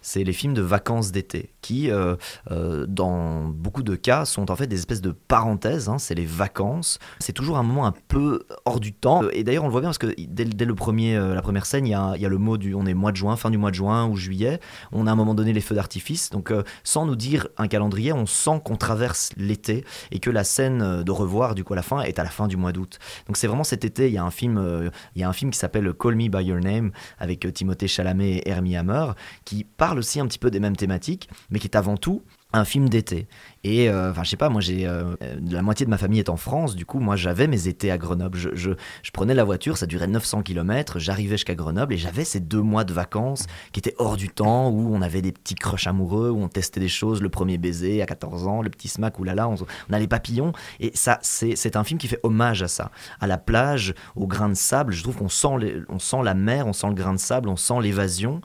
[0.00, 2.16] C'est les films de vacances d'été qui, euh,
[2.50, 5.90] euh, dans beaucoup de cas, sont en fait des espèces de parenthèses.
[5.90, 6.98] hein, c'est les vacances.
[7.18, 9.20] C'est toujours un moment un peu hors du temps.
[9.34, 11.86] Et d'ailleurs, on le voit bien parce que dès, le premier, euh, la première scène,
[11.86, 13.74] il y a, le mot du, on est mois de juin, fin du mois de
[13.74, 14.60] juin ou juillet.
[14.92, 16.30] On a à un moment donné les feux d'artifice.
[16.30, 16.54] Donc,
[16.84, 21.12] sans nous dire un calendrier, on sent qu'on traverse l'été et que la scène de
[21.12, 22.98] revoir du coup à la fin est à la fin du mois d'août.
[23.26, 24.08] Donc c'est vraiment cet été.
[24.08, 26.44] Il y a un film, il y a un film qui s'appelle Call Me by
[26.44, 29.12] Your Name avec Timothée Chalamet et Hermie Hammer
[29.44, 32.64] qui parle aussi un petit peu des mêmes thématiques, mais qui est avant tout un
[32.64, 33.26] film d'été.
[33.68, 35.14] Et euh, enfin, je sais pas, moi, j'ai euh,
[35.46, 36.74] la moitié de ma famille est en France.
[36.74, 38.38] Du coup, moi, j'avais mes étés à Grenoble.
[38.38, 38.70] Je,
[39.12, 40.98] prenais la voiture, ça durait 900 km.
[40.98, 44.70] J'arrivais jusqu'à Grenoble et j'avais ces deux mois de vacances qui étaient hors du temps
[44.70, 48.00] où on avait des petits crushs amoureux, où on testait des choses, le premier baiser
[48.00, 49.56] à 14 ans, le petit smack, oulala, on,
[49.90, 50.52] on a les papillons.
[50.80, 52.90] Et ça, c'est un film qui fait hommage à ça,
[53.20, 54.94] à la plage, au grain de sable.
[54.94, 57.82] Je trouve qu'on sent, sent la mer, on sent le grain de sable, on sent
[57.82, 58.40] l'évasion,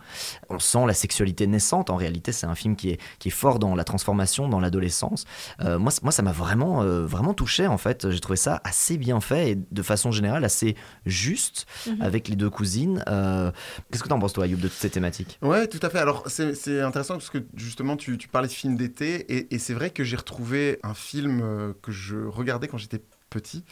[0.50, 1.90] on sent la sexualité naissante.
[1.90, 5.13] En réalité, c'est un film qui est fort dans la transformation, dans l'adolescence.
[5.62, 8.10] Euh, moi, ça m'a vraiment, euh, vraiment touché, en fait.
[8.10, 12.02] J'ai trouvé ça assez bien fait et de façon générale assez juste Mhm.
[12.02, 13.04] avec les deux cousines.
[13.08, 13.52] Euh,
[13.92, 15.38] Qu'est-ce que t'en penses, toi, Ayoub, de toutes ces thématiques?
[15.42, 16.00] Ouais, tout à fait.
[16.00, 19.74] Alors, c'est intéressant parce que justement, tu, tu parlais de films d'été et, et c'est
[19.74, 23.02] vrai que j'ai retrouvé un film que je regardais quand j'étais
[23.34, 23.64] petit,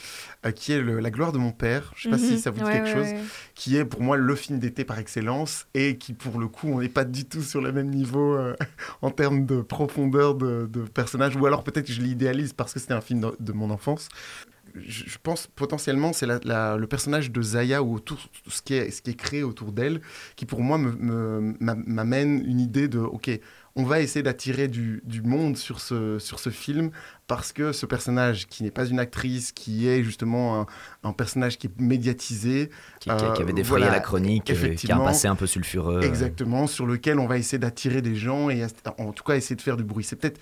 [0.46, 1.94] euh, qui est le- La gloire de mon père.
[1.96, 2.24] Je sais pas Mhm.
[2.26, 3.22] si ça vous dit Ouais, quelque ouais, chose, ouais.
[3.56, 6.80] qui est pour moi le film d'été par excellence et qui, pour le coup, on
[6.82, 8.56] n'est pas du tout sur le même niveau euh,
[9.02, 12.80] en termes de profondeur de, de personnage, ou alors peut-être que je l'idéalise parce que
[12.80, 14.10] c'était un film de, de mon enfance.
[14.74, 19.10] Je, pense potentiellement c'est le personnage de Zaya ou autour ce qui est ce qui
[19.12, 20.00] est créé autour d'elle
[20.38, 20.78] qui pour moi
[21.60, 23.32] m'amène une idée de ok
[23.76, 26.92] on va essayer d'attirer du, du monde sur ce, sur ce film
[27.28, 30.66] parce que ce personnage qui n'est pas une actrice, qui est justement un,
[31.04, 32.70] un personnage qui est médiatisé.
[33.00, 36.02] Qui- qui- qui avait défrayé la chronique, euh, qui a un passé un peu sulfureux.
[36.04, 38.66] Exactement, sur lequel on va essayer d'attirer des gens et
[38.98, 40.04] en tout cas essayer de faire du bruit.
[40.04, 40.40] C'est peut-être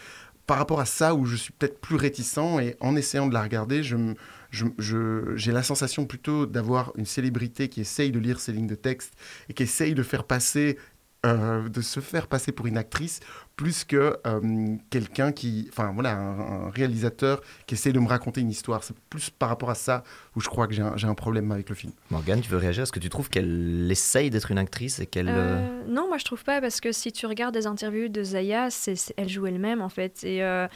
[0.48, 3.44] par rapport à ça où je suis peut-être plus réticent et en essayant de la
[3.44, 4.16] regarder, je me-
[4.50, 8.66] je- je- j'ai la sensation plutôt d'avoir une célébrité qui essaye de lire ses lignes
[8.66, 9.14] de texte
[9.48, 10.80] et qui essaye de faire passer
[11.26, 13.20] euh, de se faire passer pour une actrice
[13.58, 18.40] plus que euh, quelqu'un qui, enfin voilà, un, un réalisateur qui essaye de me raconter
[18.40, 18.84] une histoire.
[18.86, 20.06] C'est plus par rapport à ça
[20.38, 21.92] où je crois que j'ai un, problème avec le film.
[22.10, 22.84] Morgane, tu veux réagir?
[22.84, 25.28] Est-ce que tu trouves qu'elle essaye d'être une actrice et qu'elle...
[25.28, 28.70] euh, non, moi je trouve pas parce que si tu regardes des interviews de Zaya,
[29.18, 30.68] elle joue elle-même en fait et euh,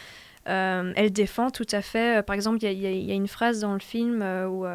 [0.50, 2.18] euh, elle défend tout à fait.
[2.18, 4.66] euh, Par exemple, il y a- y, y une phrase dans le film euh, où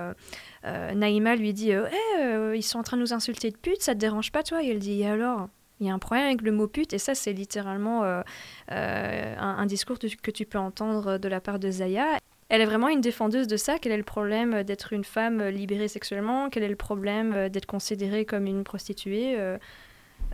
[0.64, 3.82] Naïma lui dit euh, Eh, euh, ils sont en train de nous insulter de pute,
[3.82, 5.48] ça te dérange pas toi Et elle dit Et alors?
[5.80, 8.22] Il y a un problème avec le mot pute, et ça, c'est littéralement euh,
[8.72, 12.18] euh, un, discours que tu peux entendre de la part de Zaya.
[12.48, 13.78] Elle est vraiment une défendeuse de ça.
[13.78, 16.48] Quel est le problème d'être une femme libérée sexuellement?
[16.48, 19.36] Quel est le problème euh, d'être considérée comme une prostituée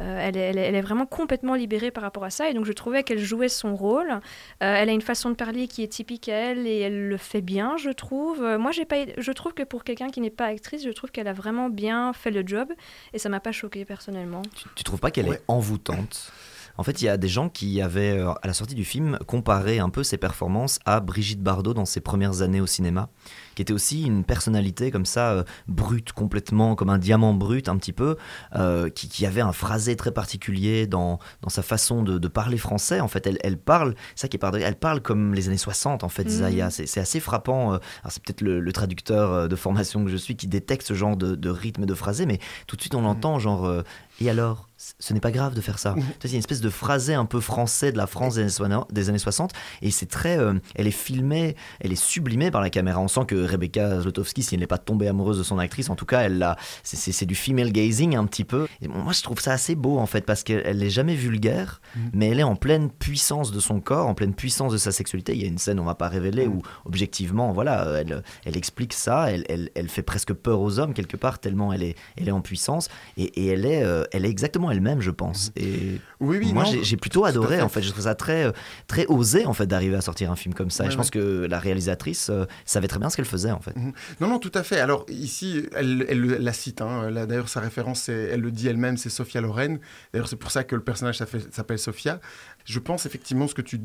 [0.01, 2.51] Euh, elle, est, elle est- elle est vraiment complètement libérée par rapport à ça.
[2.51, 4.11] Et donc, je trouvais qu'elle jouait son rôle.
[4.11, 4.19] Euh,
[4.61, 7.41] elle a une façon de parler qui est typique à elle et elle le fait
[7.41, 8.43] bien, je trouve.
[8.43, 11.11] Euh, moi, j'ai pas, je trouve que pour quelqu'un qui n'est pas actrice, je trouve
[11.11, 12.73] qu'elle a vraiment bien fait le job.
[13.13, 14.43] Et ça m'a pas choqué personnellement.
[14.75, 16.33] Tu trouves pas qu'elle est envoûtante?
[16.77, 19.19] En fait, il y a des gens qui avaient, euh, à la sortie du film,
[19.27, 23.09] comparé un peu ses performances à Brigitte Bardot dans ses premières années au cinéma,
[23.55, 27.77] qui était aussi une personnalité comme ça, euh, brute complètement, comme un diamant brut un
[27.77, 28.17] petit peu,
[28.57, 32.59] euh, qui, qui avait un phrasé très particulier dans, dans sa façon de, de parler
[32.59, 33.01] français.
[33.01, 36.05] En fait, elle, elle parle, c'est ça qui est elle parle comme les années 60,
[36.05, 36.31] en fait, Mhm.
[36.31, 36.71] Zaya.
[36.71, 37.71] C'est c'est assez frappant.
[37.71, 41.17] Alors, c'est peut-être le, le traducteur de formation que je suis qui détecte ce genre
[41.17, 43.83] de, de rythme et de phrasé, mais tout de suite, on l'entend, genre, euh,
[44.21, 44.69] et alors?
[44.99, 45.93] Ce n'est pas grave de faire ça.
[45.93, 48.93] Vois, C'est une espèce de phrasé un peu français de la France des années, soixante-
[48.93, 50.39] des années 60 et c'est très.
[50.39, 53.01] euh, elle est filmée, elle est sublimée par la caméra.
[53.01, 55.97] On sent que Rebecca Zlotowski, si elle n'est pas tombée amoureuse de son actrice, en
[55.97, 56.57] tout cas, elle l'a.
[56.83, 58.67] C'est, du female gazing un petit peu.
[58.83, 61.81] Et bon, moi, je trouve ça assez beau en fait parce qu'elle n'est jamais vulgaire,
[62.13, 65.35] mais elle est en pleine puissance de son corps, en pleine puissance de sa sexualité.
[65.35, 68.93] Il y a une scène, on va pas révéler, où objectivement, voilà, elle, elle explique
[68.93, 72.29] ça, elle, elle, elle fait presque peur aux hommes quelque part, tellement elle est, elle
[72.29, 75.51] est en puissance et, et elle, est, euh, elle est exactement elle-même, je pense.
[75.57, 77.63] Et Oui, oui, moi, j'ai, plutôt adoré fait.
[77.63, 77.83] en fait.
[77.83, 78.53] Je trouve ça très, euh,
[78.87, 80.85] très osé en fait d'arriver à sortir un film comme ça.
[80.85, 83.61] et Ouais, je pense que la réalisatrice euh, savait très bien ce qu'elle faisait en
[83.61, 83.75] fait.
[83.77, 83.93] Mhm.
[84.21, 84.79] Non, non, tout à fait.
[84.81, 86.81] Alors ici, elle, elle la cite.
[86.83, 87.11] hein.
[87.27, 89.79] D'ailleurs, sa référence, elle le dit elle-même, c'est Sophia Loren.
[90.13, 92.21] D'ailleurs, c'est pour ça que le personnage s'appelle s'appelle Sophia.
[92.65, 93.81] Je pense effectivement ce que tu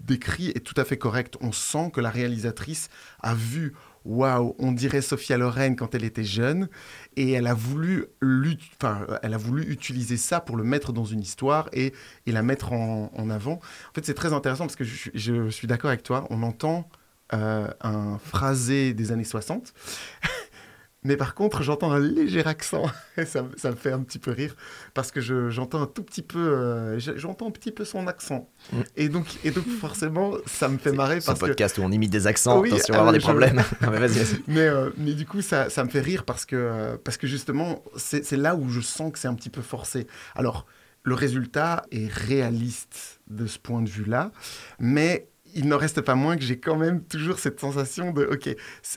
[0.00, 1.36] décris est tout à fait correct.
[1.40, 2.88] On sent que la réalisatrice
[3.20, 3.74] a vu.
[4.04, 6.68] Waouh, on dirait Sophia Loren quand elle était jeune,
[7.16, 8.06] et elle a voulu,
[9.66, 11.92] utiliser ça pour le mettre dans une histoire et,
[12.26, 13.54] la mettre en, avant.
[13.54, 16.26] En fait, c'est très intéressant parce que je, je suis d'accord avec toi.
[16.30, 16.88] On entend
[17.34, 19.72] euh, un phrasé des années 60.
[21.04, 22.84] Mais par contre, j'entends un léger accent.
[23.16, 24.54] Et ça, me- ça me fait un petit peu rire.
[24.94, 26.38] Parce que je- j'entends un tout petit peu.
[26.38, 28.48] euh, j'entends un petit peu son accent.
[28.72, 28.80] Mm.
[28.96, 31.20] Et, donc, et donc, forcément, ça me fait marrer.
[31.20, 32.60] C'est un que- podcast où on imite des accents.
[32.60, 33.62] Oui, Attention, on ah va avoir oui, des je- problèmes.
[33.82, 33.90] Non,
[34.46, 37.26] mais euh, mais du coup, ça, ça me fait rire parce que, euh, parce que
[37.26, 40.06] justement, c'est là où je sens que c'est un petit peu forcé.
[40.36, 40.66] Alors,
[41.02, 44.30] le résultat est réaliste de ce point de vue-là,
[44.78, 48.48] mais il n'en reste pas moins que j'ai quand même toujours cette sensation de, ok,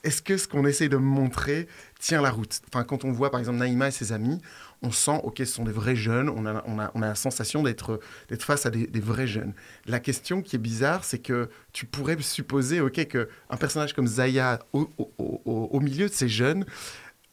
[0.03, 1.67] est-ce que ce qu'on essaye de me montrer
[2.05, 4.39] tient la route Enfin, quand on voit par exemple Naïma et ses amis,
[4.81, 7.15] on sent, ok, ce sont des vrais jeunes, on a, on a, on a la
[7.15, 7.99] sensation d'être
[8.39, 9.53] face à des, vrais jeunes.
[9.87, 14.59] La question qui est bizarre, c'est que tu pourrais supposer, ok, qu'un personnage comme Zaya,
[14.73, 16.65] au, milieu de ces jeunes,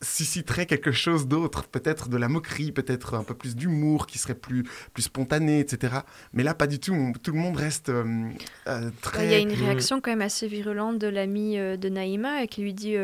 [0.02, 4.34] susciterait quelque chose d'autre, peut-être de la moquerie, peut-être un peu plus d'humour qui serait
[4.34, 5.94] plus, plus spontané, etc.
[6.32, 7.12] Mais là, pas du tout.
[7.22, 8.28] Tout le monde reste euh,
[8.66, 9.26] euh, très.
[9.26, 12.62] Il y a une réaction quand même assez virulente de l'ami euh, de Naïma qui
[12.62, 12.96] lui dit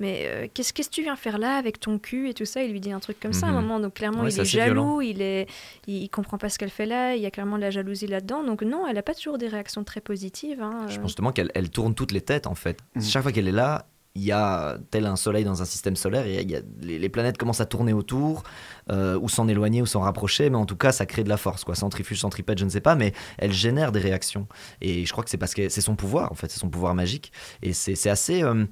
[0.00, 2.62] Mais qu'est-ce que tu viens faire là avec ton cul et tout ça?
[2.62, 3.60] Il lui dit un truc comme ça à un mhm.
[3.60, 3.80] moment.
[3.80, 5.48] Donc clairement, il est jaloux, il, est,
[5.86, 8.44] il, comprend pas ce qu'elle fait là, il y a clairement de la jalousie là-dedans.
[8.44, 10.62] Donc non, elle n'a pas toujours des réactions très positives.
[10.62, 12.78] Hein, Je pense justement qu'elle elle tourne toutes les têtes en fait.
[12.94, 13.02] Mhm.
[13.02, 13.86] Chaque fois qu'elle est là,
[14.16, 17.36] il y a tel un soleil dans un système solaire, il y a, les, planètes
[17.36, 18.44] commencent à tourner autour,
[18.90, 21.36] euh, ou s'en éloigner, ou s'en rapprocher, mais en tout cas, ça crée de la
[21.36, 21.74] force, quoi.
[21.74, 24.46] Centrifuge, centripète, je ne sais pas, mais elle génère des réactions.
[24.80, 26.94] Et je crois que c'est parce que c'est son pouvoir, en fait, c'est son pouvoir
[26.94, 27.32] magique.
[27.62, 28.44] Et c'est assez.
[28.44, 28.66] Euh,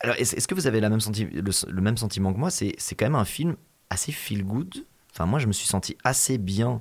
[0.00, 2.50] alors, est-ce que vous avez la même le, même sentiment que moi?
[2.50, 3.56] C'est quand même un film
[3.90, 4.86] assez feel good.
[5.12, 6.80] Enfin, moi, je me suis senti assez bien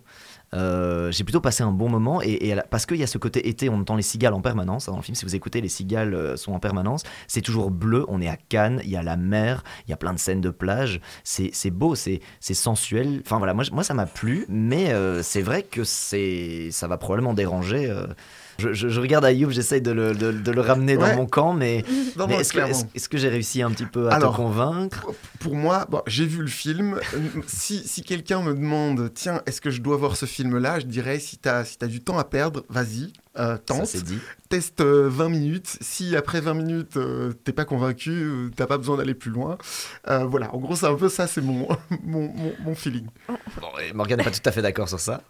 [0.54, 3.70] euh, j'ai plutôt passé un bon moment et, parce qu'il y a ce côté été,
[3.70, 5.16] on entend les cigales en permanence hein, dans le film.
[5.16, 7.04] Si vous écoutez, les cigales euh, sont en permanence.
[7.28, 8.06] C'est toujours bleu.
[8.10, 10.42] On est à Cannes, il y a la mer, il y a plein de scènes
[10.42, 11.00] de plage.
[11.24, 13.22] C'est beau, c'est sensuel.
[13.26, 17.92] Enfin voilà, moi, ça m'a plu, mais euh, c'est vrai que ça va probablement déranger
[18.58, 23.08] je, regarde Ayoub, j'essaye de le, de, le, ramener dans mon camp, mais, est-ce que,
[23.10, 25.08] que j'ai réussi un petit peu à te convaincre?
[25.40, 27.00] Pour moi, bon, j'ai vu le film.
[27.48, 30.80] si, si quelqu'un me demande, tiens, est-ce que je dois voir ce film-là?
[30.80, 34.20] Je dirais, si tu as, si as du temps à perdre, vas-y, euh, tente, dit.
[34.50, 35.78] teste 20 euh, minutes.
[35.80, 39.58] Si après 20 minutes, euh, t'es pas convaincu, t'as pas besoin d'aller plus loin.
[40.06, 41.68] voilà, en gros, c'est un peu ça, c'est mon,
[42.04, 42.34] mon,
[42.64, 43.08] mon, feeling.
[43.28, 45.22] Bon, Morgane n'est pas tout à fait d'accord sur ça.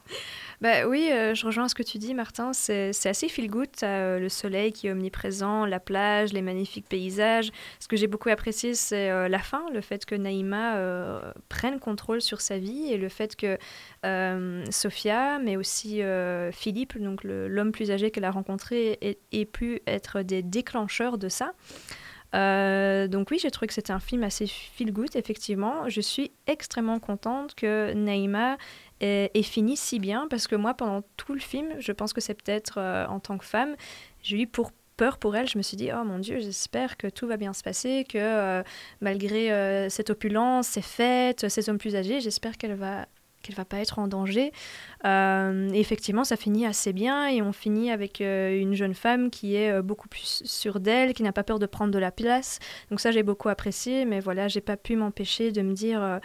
[0.61, 2.53] Bah oui, euh, je rejoins ce que tu dis, Martin.
[2.53, 3.69] C'est assez feel good.
[3.81, 7.51] Euh, le soleil qui est omniprésent, la plage, les magnifiques paysages.
[7.79, 10.51] Ce que j'ai beaucoup apprécié, c'est euh, la fin, le fait que Naïma
[11.49, 13.57] prenne contrôle sur sa vie et le fait que
[14.69, 16.01] Sophia, mais aussi
[16.51, 18.99] Philippe, donc l'homme plus âgé qu'elle a rencontré,
[19.31, 21.53] ait, pu être des déclencheurs de ça.
[22.33, 25.89] donc oui, j'ai trouvé que c'était un film assez feel good, effectivement.
[25.89, 28.57] Je suis extrêmement contente que Naïma
[29.01, 32.33] est, fini si bien parce que moi, pendant tout le film, je pense que c'est
[32.33, 33.75] peut-être euh, en tant que femme,
[34.21, 35.47] j'ai eu pour peur pour elle.
[35.47, 38.17] Je me suis dit, oh mon Dieu, j'espère que tout va bien se passer, que
[38.17, 38.63] euh,
[39.01, 43.07] malgré euh, cette opulence, ces fêtes, ces hommes plus âgés, j'espère qu'elle va
[43.43, 44.51] qu'elle va pas être en danger.
[45.03, 49.81] et effectivement, ça finit assez bien et on finit avec une jeune femme qui est
[49.81, 52.59] beaucoup plus sûre d'elle, qui n'a pas peur de prendre de la place.
[52.91, 56.19] Donc ça, j'ai beaucoup apprécié, mais voilà, j'ai pas pu m'empêcher de me dire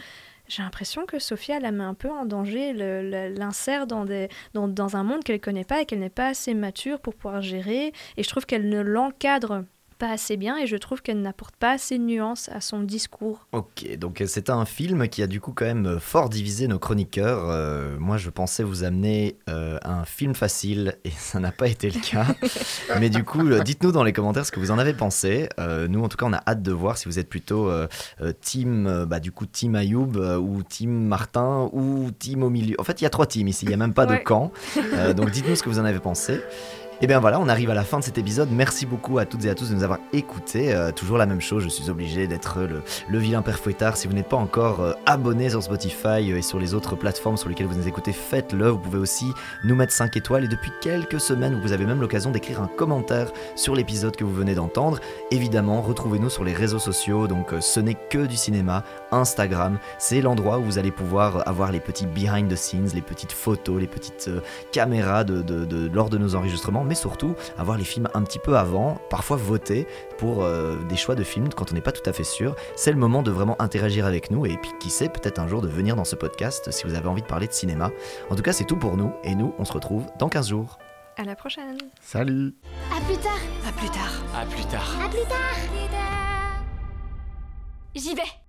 [0.49, 4.05] j'ai l'impression que Sophia la met un peu en danger, l'insère dans,
[4.55, 7.15] dans, dans un monde qu'elle ne connaît pas et qu'elle n'est pas assez mature pour
[7.15, 7.93] pouvoir gérer.
[8.17, 9.65] Et je trouve qu'elle ne l'encadre
[9.97, 13.47] pas assez bien et je trouve qu'elle n'apporte pas assez de nuances à son discours.
[13.53, 16.69] Ok, donc euh, c'est un film qui a du coup quand même euh, fort divisé
[16.69, 17.49] nos chroniqueurs.
[17.51, 22.01] Euh, moi je pensais vous amener un film facile et ça n'a pas été le
[22.01, 22.27] cas.
[23.01, 25.49] Mais du coup, dites-nous dans les commentaires ce que vous en avez pensé.
[25.89, 27.71] nous en tout cas on a hâte de voir si vous êtes plutôt
[28.41, 32.77] team, bah, du coup team Ayoub ou team Martin ou team au milieu.
[32.79, 34.53] En fait il y a trois teams ici, il n'y a même pas de camp.
[35.17, 36.41] donc dites-nous ce que vous en avez pensé.
[36.97, 38.49] Et eh bien voilà, on arrive à la fin de cet épisode.
[38.51, 40.73] Merci beaucoup à toutes et à tous de nous avoir écoutés.
[40.73, 43.99] Euh, toujours la même chose, je suis obligé d'être le, vilain père fouettard.
[43.99, 47.37] Si vous n'êtes pas encore euh, abonné sur Spotify euh, et sur les autres plateformes
[47.37, 48.71] sur lesquelles vous nous écoutez, faites-le.
[48.71, 49.27] Vous pouvez aussi
[49.65, 50.45] nous mettre 5 étoiles.
[50.45, 54.33] Et depuis quelques semaines, vous avez même l'occasion d'écrire un commentaire sur l'épisode que vous
[54.33, 54.99] venez d'entendre.
[55.31, 57.27] Évidemment, retrouvez-nous sur les réseaux sociaux.
[57.27, 58.85] Donc ce n'est que du cinéma.
[59.13, 63.33] Instagram, c'est l'endroit où vous allez pouvoir avoir les petits behind the scenes, les petites
[63.33, 64.31] photos, les petites
[64.73, 65.25] caméras
[65.93, 69.87] lors de nos enregistrements mais surtout avoir les films un petit peu avant, parfois voter
[70.19, 72.55] pour euh, des choix de films quand on n'est pas tout à fait sûr.
[72.77, 75.61] C'est le moment de vraiment interagir avec nous et puis qui sait peut-être un jour
[75.63, 77.91] de venir dans ce podcast si vous avez envie de parler de cinéma.
[78.31, 80.79] En tout cas, c'est tout pour nous et nous, on se retrouve dans 15 jours.
[81.19, 81.79] À la prochaine.
[82.01, 82.55] Salut.
[82.95, 83.39] À plus tard.
[83.67, 84.13] À plus tard.
[84.35, 84.97] À plus tard.
[85.05, 85.77] À plus tard.
[87.95, 88.46] J'y vais.